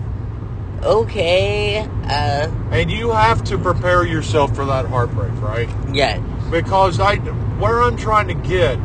okay, 0.83 1.79
uh, 2.07 2.47
and 2.71 2.91
you 2.91 3.11
have 3.11 3.43
to 3.45 3.57
prepare 3.57 4.05
yourself 4.05 4.55
for 4.55 4.65
that 4.65 4.85
heartbreak, 4.85 5.31
right? 5.41 5.69
yes, 5.93 6.19
Because 6.51 6.99
I, 6.99 7.15
where 7.59 7.81
I'm 7.81 7.97
trying 7.97 8.27
to 8.27 8.33
get 8.35 8.77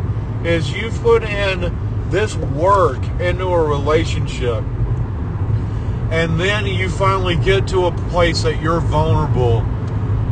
is 0.45 0.73
you 0.73 0.91
put 0.91 1.23
in 1.23 1.71
this 2.11 2.37
work 2.37 3.03
into 3.21 3.45
a 3.47 3.63
relationship, 3.65 4.65
and 6.11 6.39
then 6.41 6.67
you 6.67 6.89
finally 6.89 7.37
get 7.37 7.69
to 7.69 7.87
a 7.87 7.93
place 8.11 8.43
that 8.43 8.61
you're 8.61 8.81
vulnerable, 8.81 9.59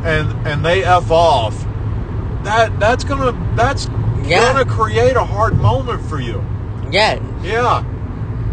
and 0.05 0.47
and 0.47 0.65
they 0.65 0.85
f 0.85 1.11
off. 1.11 1.65
That 2.43 2.79
that's 2.81 3.05
gonna 3.05 3.33
that's 3.55 3.89
Yeah. 4.25 4.53
gonna 4.53 4.65
create 4.65 5.17
a 5.17 5.25
hard 5.25 5.59
moment 5.59 6.03
for 6.09 6.21
you. 6.21 6.43
yes, 6.91 7.21
Yeah. 7.43 7.83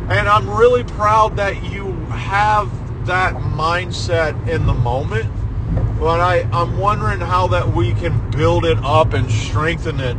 And 0.09 0.29
I'm 0.29 0.47
really 0.49 0.83
proud 0.83 1.37
that 1.37 1.63
you 1.71 1.91
have 2.11 2.69
that 3.07 3.33
mindset 3.35 4.47
in 4.47 4.65
the 4.67 4.73
moment. 4.73 5.25
But 5.99 6.19
I, 6.19 6.47
I'm 6.51 6.77
wondering 6.77 7.19
how 7.21 7.47
that 7.47 7.73
we 7.73 7.93
can 7.93 8.29
build 8.29 8.65
it 8.65 8.77
up 8.83 9.13
and 9.13 9.31
strengthen 9.31 9.99
it 9.99 10.15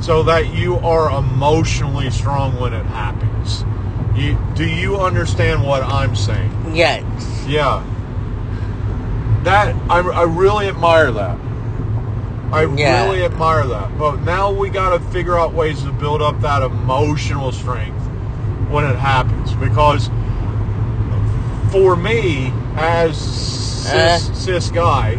so 0.00 0.22
that 0.24 0.54
you 0.54 0.76
are 0.78 1.10
emotionally 1.18 2.10
strong 2.10 2.58
when 2.60 2.72
it 2.72 2.84
happens. 2.86 3.64
You, 4.16 4.36
do 4.54 4.64
you 4.68 4.96
understand 4.98 5.62
what 5.64 5.82
I'm 5.82 6.14
saying? 6.16 6.50
yes, 6.74 7.02
Yeah. 7.46 7.84
That 9.44 9.74
I, 9.88 10.00
I 10.00 10.22
really 10.24 10.66
admire 10.68 11.10
that. 11.12 11.38
I 12.52 12.64
Yeah. 12.64 13.04
really 13.04 13.24
admire 13.24 13.66
that. 13.66 13.96
But 13.98 14.22
now 14.22 14.50
we 14.50 14.68
got 14.70 14.90
to 14.90 15.00
figure 15.10 15.38
out 15.38 15.52
ways 15.54 15.82
to 15.84 15.92
build 15.92 16.20
up 16.22 16.40
that 16.40 16.62
emotional 16.62 17.52
strength 17.52 18.00
when 18.70 18.84
it 18.84 18.96
happens 18.96 19.52
because 19.54 20.10
for 21.70 21.94
me 21.96 22.52
as 22.76 23.16
cis, 23.16 24.28
Uh. 24.30 24.34
cis 24.34 24.70
guy 24.70 25.14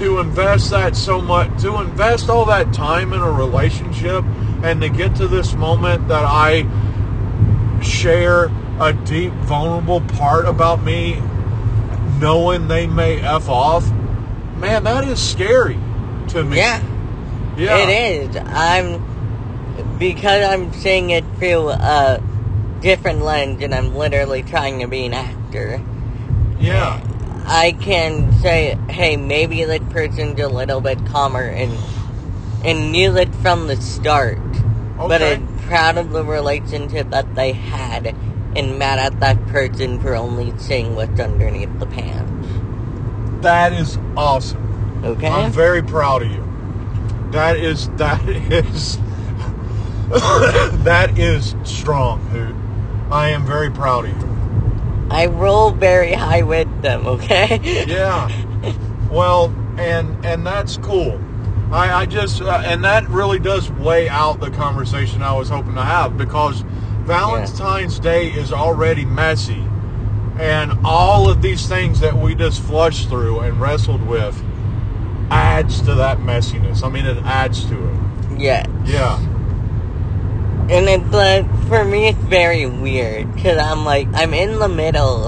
to 0.00 0.18
invest 0.18 0.70
that 0.70 0.96
so 0.96 1.20
much 1.20 1.60
to 1.60 1.78
invest 1.80 2.30
all 2.30 2.46
that 2.46 2.72
time 2.72 3.12
in 3.12 3.20
a 3.20 3.30
relationship 3.30 4.24
and 4.62 4.80
to 4.80 4.88
get 4.88 5.14
to 5.16 5.28
this 5.28 5.54
moment 5.54 6.08
that 6.08 6.24
I 6.24 6.62
share 7.82 8.46
a 8.80 8.92
deep 9.04 9.32
vulnerable 9.44 10.00
part 10.00 10.46
about 10.46 10.82
me 10.82 11.22
knowing 12.18 12.66
they 12.66 12.86
may 12.86 13.20
f 13.20 13.48
off 13.48 13.88
man 14.56 14.84
that 14.84 15.04
is 15.04 15.20
scary 15.20 15.78
to 16.28 16.44
me 16.44 16.56
yeah. 16.56 16.82
yeah 17.56 17.76
It 17.76 18.30
is. 18.30 18.36
I'm 18.46 19.98
because 19.98 20.44
I'm 20.44 20.72
seeing 20.72 21.10
it 21.10 21.24
through 21.38 21.70
a 21.70 22.22
different 22.80 23.20
lens, 23.22 23.62
and 23.62 23.74
I'm 23.74 23.94
literally 23.94 24.42
trying 24.42 24.80
to 24.80 24.86
be 24.88 25.04
an 25.04 25.12
actor. 25.12 25.82
yeah 26.58 27.02
I 27.46 27.72
can 27.80 28.32
say, 28.40 28.76
hey, 28.88 29.16
maybe 29.16 29.64
that 29.64 29.88
person's 29.90 30.40
a 30.40 30.48
little 30.48 30.80
bit 30.80 31.04
calmer 31.06 31.42
and 31.42 31.72
and 32.64 32.92
knew 32.92 33.16
it 33.16 33.34
from 33.36 33.66
the 33.68 33.76
start, 33.76 34.38
Okay. 34.38 35.08
but 35.08 35.22
I'm 35.22 35.58
proud 35.60 35.96
of 35.96 36.10
the 36.10 36.22
relationship 36.24 37.08
that 37.10 37.34
they 37.34 37.52
had, 37.52 38.14
and 38.54 38.78
mad 38.78 38.98
at 38.98 39.18
that 39.20 39.46
person 39.46 39.98
for 40.00 40.14
only 40.14 40.52
seeing 40.58 40.94
what's 40.94 41.18
underneath 41.18 41.70
the 41.78 41.86
pants. 41.86 42.48
that 43.42 43.72
is 43.72 43.96
awesome 44.18 45.00
Okay. 45.02 45.26
i'm 45.28 45.50
very 45.50 45.82
proud 45.82 46.22
of 46.22 46.30
you 46.30 46.44
that 47.30 47.56
is 47.56 47.88
that 47.96 48.20
is 48.28 48.98
that 50.84 51.18
is 51.18 51.54
strong 51.64 52.20
dude 52.32 52.54
i 53.10 53.30
am 53.30 53.46
very 53.46 53.70
proud 53.70 54.04
of 54.04 54.10
you 54.10 54.39
I 55.10 55.26
roll 55.26 55.70
very 55.72 56.12
high 56.12 56.42
with 56.42 56.82
them. 56.82 57.06
Okay. 57.06 57.84
Yeah. 57.86 58.30
Well, 59.10 59.46
and 59.76 60.24
and 60.24 60.46
that's 60.46 60.76
cool. 60.76 61.20
I, 61.72 62.02
I 62.02 62.06
just 62.06 62.40
uh, 62.40 62.62
and 62.64 62.84
that 62.84 63.08
really 63.08 63.38
does 63.38 63.70
weigh 63.72 64.08
out 64.08 64.40
the 64.40 64.50
conversation 64.50 65.22
I 65.22 65.32
was 65.32 65.48
hoping 65.48 65.74
to 65.74 65.82
have 65.82 66.16
because 66.16 66.62
Valentine's 67.02 67.98
Day 67.98 68.28
is 68.28 68.52
already 68.52 69.04
messy, 69.04 69.64
and 70.38 70.72
all 70.84 71.28
of 71.28 71.42
these 71.42 71.66
things 71.66 72.00
that 72.00 72.14
we 72.14 72.34
just 72.34 72.62
flushed 72.62 73.08
through 73.08 73.40
and 73.40 73.60
wrestled 73.60 74.06
with 74.06 74.40
adds 75.30 75.80
to 75.82 75.94
that 75.94 76.18
messiness. 76.18 76.82
I 76.84 76.88
mean, 76.88 77.06
it 77.06 77.16
adds 77.18 77.64
to 77.66 77.88
it. 77.88 78.40
Yeah. 78.40 78.66
Yeah. 78.84 79.18
And 80.70 80.88
it's 80.88 81.12
like, 81.12 81.46
for 81.70 81.84
me, 81.84 82.08
it's 82.08 82.18
very 82.18 82.66
weird 82.66 83.32
because 83.34 83.56
I'm 83.58 83.84
like, 83.84 84.08
I'm 84.12 84.34
in 84.34 84.58
the 84.58 84.68
middle 84.68 85.26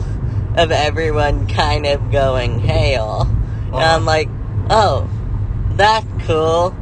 of 0.57 0.70
everyone 0.72 1.46
kind 1.46 1.87
of 1.87 2.11
going, 2.11 2.59
hey, 2.59 2.96
all. 2.96 3.22
And 3.22 3.74
Uh-huh. 3.74 3.94
I'm 3.96 4.05
like, 4.05 4.28
oh, 4.68 5.09
that's 5.76 6.07
cool. 6.26 6.74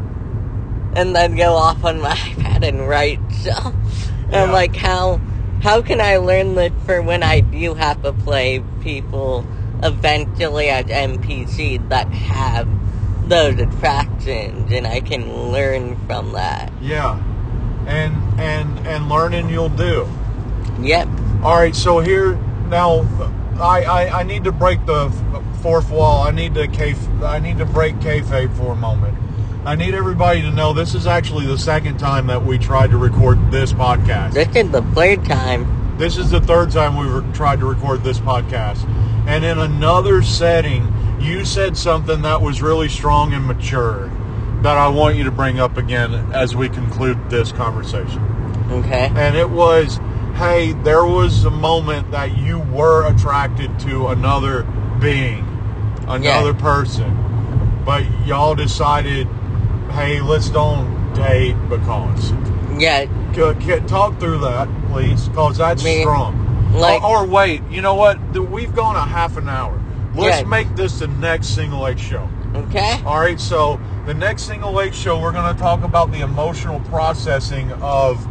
And 0.96 1.14
then 1.14 1.37
go 1.37 1.55
off 1.55 1.85
on 1.85 2.01
my 2.01 2.14
iPad 2.14 2.66
and 2.66 2.88
write 2.88 3.20
stuff. 3.33 3.75
And 4.27 4.35
I'm 4.37 4.51
like, 4.51 4.75
how, 4.75 5.20
how 5.62 5.83
can 5.83 6.01
I 6.01 6.16
learn 6.16 6.55
this 6.55 6.73
for 6.87 7.03
when 7.03 7.23
I 7.23 7.40
do 7.40 7.75
have 7.75 8.03
to 8.03 8.12
play 8.12 8.64
people 8.81 9.46
eventually 9.83 10.68
as 10.70 10.87
NPCs 10.87 11.88
that 11.90 12.09
have 12.09 12.66
those 13.29 13.61
attractions 13.61 14.73
and 14.73 14.87
I 14.87 15.01
can 15.01 15.53
learn 15.53 15.96
from 16.07 16.33
that? 16.33 16.73
Yeah. 16.81 17.23
And 17.87 18.40
and 18.40 18.87
and 18.87 19.09
learning 19.09 19.49
you'll 19.49 19.69
do. 19.69 20.09
Yep. 20.81 21.09
All 21.43 21.57
right, 21.57 21.75
so 21.75 22.01
here 22.01 22.35
now, 22.69 23.01
I, 23.59 23.83
I 23.83 24.21
I 24.21 24.23
need 24.23 24.45
to 24.45 24.53
break 24.53 24.85
the 24.87 25.11
fourth 25.62 25.90
wall. 25.90 26.23
I 26.23 26.31
need 26.31 26.55
to 26.55 26.69
kayf- 26.69 27.23
I 27.23 27.38
need 27.38 27.59
to 27.59 27.66
break 27.66 27.97
kayfabe 27.97 28.57
for 28.57 28.73
a 28.73 28.77
moment. 28.77 29.16
I 29.64 29.75
need 29.77 29.95
everybody 29.95 30.40
to 30.43 30.51
know 30.51 30.73
this 30.73 30.95
is 30.95 31.07
actually 31.07 31.47
the 31.47 31.59
second 31.59 31.99
time 31.99 32.27
that 32.29 32.45
we 32.45 32.59
tried 32.59 32.90
to 32.90 32.97
record 32.97 33.51
this 33.51 33.73
podcast. 33.73 34.33
This 34.33 34.49
is 34.57 34.71
the 34.71 34.83
third 34.95 35.25
time. 35.25 35.97
This 35.99 36.16
is 36.16 36.31
the 36.31 36.40
third 36.40 36.71
time 36.71 36.97
we 36.97 37.07
have 37.09 37.35
tried 37.35 37.61
to 37.61 37.66
record 37.66 38.03
this 38.03 38.19
podcast, 38.19 38.88
and 39.27 39.45
in 39.45 39.59
another 39.59 40.23
setting, 40.23 40.90
you 41.21 41.45
said 41.45 41.77
something 41.77 42.23
that 42.23 42.40
was 42.40 42.62
really 42.62 42.88
strong 42.88 43.35
and 43.35 43.45
mature 43.45 44.11
that 44.62 44.77
I 44.77 44.88
want 44.88 45.16
you 45.16 45.25
to 45.25 45.31
bring 45.31 45.59
up 45.59 45.77
again 45.77 46.12
as 46.33 46.55
we 46.55 46.68
conclude 46.68 47.31
this 47.31 47.51
conversation. 47.53 48.23
Okay. 48.70 49.11
And 49.16 49.37
it 49.37 49.49
was, 49.51 49.99
hey, 50.35 50.73
there 50.85 51.05
was 51.05 51.44
a 51.44 51.51
moment 51.51 52.11
that 52.11 52.37
you 52.37 52.59
were 52.59 53.07
attracted 53.07 53.79
to 53.81 54.09
another 54.09 54.64
being, 55.01 55.46
another 56.09 56.53
person, 56.55 57.16
but 57.85 58.05
y'all 58.27 58.55
decided, 58.55 59.27
hey, 59.92 60.20
let's 60.20 60.49
don't 60.51 61.12
date 61.14 61.57
because. 61.68 62.33
Yeah. 62.79 63.07
G- 63.33 63.81
talk 63.87 64.18
through 64.20 64.38
that, 64.40 64.68
please, 64.90 65.29
because 65.29 65.57
that's 65.57 65.83
Me- 65.83 66.03
strong. 66.03 66.70
like- 66.73 67.03
or, 67.03 67.20
or 67.20 67.27
wait, 67.27 67.62
you 67.70 67.81
know 67.81 67.94
what? 67.94 68.18
We've 68.38 68.75
gone 68.75 68.94
a 68.96 69.05
half 69.07 69.37
an 69.37 69.49
hour. 69.49 69.81
Let's 70.14 70.40
Yeah. 70.42 70.46
make 70.49 70.77
this 70.77 70.99
the 70.99 71.09
next 71.09 71.49
single 71.49 71.87
H 71.87 71.99
show. 72.01 72.29
Okay. 72.54 73.00
All 73.04 73.20
right, 73.20 73.38
so 73.40 73.80
the 74.06 74.14
next 74.14 74.42
single 74.42 74.80
H 74.80 74.94
show, 74.94 75.20
we're 75.20 75.32
going 75.32 75.54
to 75.54 75.60
talk 75.60 75.82
about 75.84 76.10
the 76.10 76.20
emotional 76.20 76.80
processing 76.80 77.70
of 77.74 78.26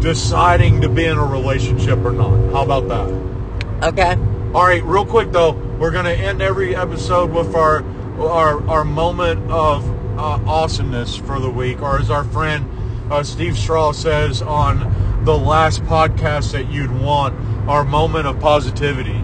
deciding 0.00 0.80
to 0.82 0.88
be 0.88 1.04
in 1.04 1.18
a 1.18 1.24
relationship 1.24 1.98
or 2.04 2.12
not. 2.12 2.52
How 2.52 2.62
about 2.62 2.88
that? 2.88 3.88
Okay. 3.88 4.12
All 4.54 4.64
right, 4.64 4.82
real 4.84 5.04
quick 5.04 5.32
though, 5.32 5.52
we're 5.52 5.90
going 5.90 6.04
to 6.04 6.14
end 6.14 6.40
every 6.40 6.74
episode 6.76 7.30
with 7.32 7.54
our 7.54 7.84
our 8.18 8.66
our 8.68 8.84
moment 8.84 9.50
of 9.50 9.88
uh, 10.18 10.40
awesomeness 10.46 11.16
for 11.16 11.38
the 11.38 11.50
week, 11.50 11.80
or 11.82 11.98
as 11.98 12.10
our 12.10 12.24
friend 12.24 12.68
uh, 13.12 13.22
Steve 13.22 13.56
Straw 13.56 13.92
says 13.92 14.42
on 14.42 15.24
the 15.24 15.36
last 15.36 15.82
podcast 15.84 16.52
that 16.52 16.68
you'd 16.70 16.90
want, 17.00 17.34
our 17.68 17.84
moment 17.84 18.26
of 18.26 18.40
positivity. 18.40 19.18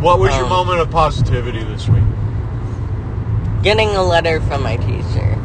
What 0.00 0.18
was 0.18 0.34
your 0.34 0.44
Um, 0.44 0.50
moment 0.50 0.80
of 0.80 0.90
positivity 0.90 1.62
this 1.62 1.88
week? 1.88 2.02
Getting 3.62 3.90
a 3.90 4.02
letter 4.02 4.40
from 4.40 4.62
my 4.62 4.76
teacher. 4.76 5.38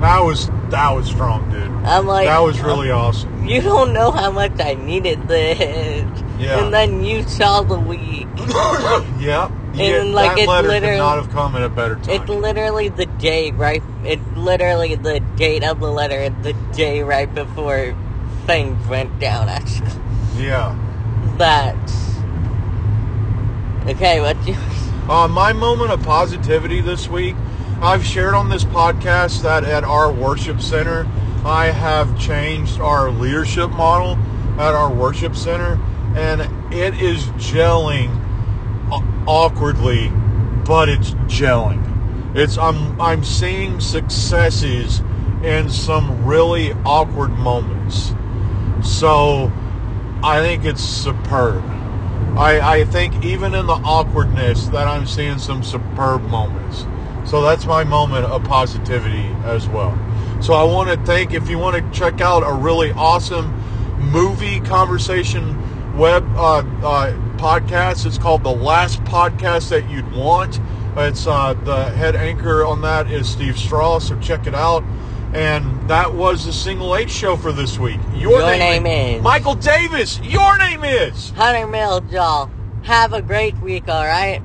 That 0.00 0.20
was 0.20 0.48
that 0.70 0.90
was 0.90 1.06
strong, 1.06 1.48
dude. 1.50 1.70
I'm 1.86 2.06
like, 2.06 2.26
that 2.26 2.40
was 2.40 2.60
really 2.60 2.90
oh, 2.90 2.98
awesome. 2.98 3.46
You 3.46 3.60
don't 3.60 3.92
know 3.92 4.10
how 4.10 4.30
much 4.30 4.52
I 4.58 4.74
needed 4.74 5.28
this. 5.28 6.22
Yeah. 6.38 6.64
And 6.64 6.74
then 6.74 7.04
you 7.04 7.22
saw 7.22 7.62
the 7.62 7.78
week. 7.78 8.26
yeah, 9.20 9.46
And, 9.46 9.76
yeah, 9.76 10.02
like, 10.02 10.30
that 10.30 10.38
it's 10.38 10.48
letter 10.48 10.68
literally- 10.68 10.96
could 10.96 10.98
not 10.98 11.16
have 11.22 11.30
come 11.30 11.54
at 11.54 11.62
a 11.62 11.68
better 11.68 11.94
time. 11.96 12.10
It's 12.10 12.28
literally 12.28 12.88
the 12.88 13.06
day 13.06 13.52
right. 13.52 13.82
It's 14.02 14.22
literally 14.34 14.96
the 14.96 15.20
date 15.36 15.62
of 15.62 15.78
the 15.78 15.90
letter. 15.90 16.18
and 16.18 16.42
the 16.42 16.54
day 16.74 17.02
right 17.02 17.32
before 17.32 17.94
things 18.46 18.84
went 18.88 19.20
down. 19.20 19.48
Actually, 19.48 19.92
yeah. 20.36 20.76
that's 21.36 22.16
okay. 23.86 24.20
What 24.20 24.36
you? 24.46 24.56
Uh, 25.08 25.26
my 25.26 25.52
moment 25.52 25.90
of 25.90 26.00
positivity 26.04 26.80
this 26.80 27.08
week, 27.08 27.34
I've 27.80 28.04
shared 28.04 28.34
on 28.34 28.48
this 28.48 28.62
podcast 28.62 29.42
that 29.42 29.64
at 29.64 29.82
our 29.82 30.12
worship 30.12 30.60
center, 30.60 31.08
I 31.44 31.66
have 31.66 32.16
changed 32.20 32.78
our 32.78 33.10
leadership 33.10 33.70
model 33.70 34.16
at 34.60 34.74
our 34.74 34.92
worship 34.92 35.34
center, 35.34 35.80
and 36.14 36.42
it 36.72 36.94
is 37.02 37.24
gelling 37.30 38.16
awkwardly, 39.26 40.10
but 40.64 40.88
it's 40.88 41.10
gelling. 41.26 41.82
It's 42.36 42.56
I'm 42.56 43.00
I'm 43.00 43.24
seeing 43.24 43.80
successes 43.80 45.00
in 45.42 45.68
some 45.68 46.24
really 46.24 46.72
awkward 46.84 47.32
moments. 47.32 48.14
So 48.82 49.50
I 50.22 50.40
think 50.40 50.64
it's 50.64 50.80
superb. 50.80 51.64
I, 52.36 52.78
I 52.78 52.84
think 52.84 53.24
even 53.24 53.54
in 53.54 53.66
the 53.66 53.74
awkwardness 53.74 54.68
that 54.68 54.88
I'm 54.88 55.06
seeing 55.06 55.38
some 55.38 55.62
superb 55.62 56.22
moments. 56.22 56.86
So 57.28 57.42
that's 57.42 57.66
my 57.66 57.84
moment 57.84 58.24
of 58.24 58.42
positivity 58.44 59.26
as 59.44 59.68
well. 59.68 59.98
So 60.40 60.54
I 60.54 60.64
want 60.64 60.90
to 60.90 61.06
thank 61.06 61.34
if 61.34 61.48
you 61.48 61.58
want 61.58 61.76
to 61.76 61.98
check 61.98 62.20
out 62.20 62.40
a 62.40 62.52
really 62.52 62.90
awesome 62.92 63.52
movie 64.00 64.60
conversation 64.60 65.56
web 65.96 66.26
uh, 66.36 66.58
uh, 66.82 67.12
podcast. 67.36 68.06
It's 68.06 68.18
called 68.18 68.42
the 68.42 68.52
last 68.52 69.04
podcast 69.04 69.68
that 69.68 69.88
you'd 69.90 70.10
want. 70.12 70.58
It's 70.96 71.26
uh, 71.26 71.54
the 71.54 71.90
head 71.90 72.16
anchor 72.16 72.64
on 72.64 72.80
that 72.82 73.10
is 73.10 73.28
Steve 73.28 73.58
Straw. 73.58 73.98
So 73.98 74.18
check 74.18 74.46
it 74.46 74.54
out. 74.54 74.82
And 75.32 75.88
that 75.88 76.14
was 76.14 76.44
the 76.44 76.52
single 76.52 76.94
H 76.94 77.10
show 77.10 77.36
for 77.36 77.52
this 77.52 77.78
week. 77.78 77.98
Your, 78.14 78.40
Your 78.40 78.50
name 78.50 78.86
is- 78.86 79.22
Michael 79.22 79.54
Davis. 79.54 80.20
Your 80.22 80.58
name 80.58 80.84
is. 80.84 81.30
Hunter 81.30 81.66
Mill, 81.66 82.04
y'all. 82.10 82.50
Have 82.82 83.12
a 83.12 83.22
great 83.22 83.58
week. 83.62 83.88
All 83.88 84.04
right. 84.04 84.42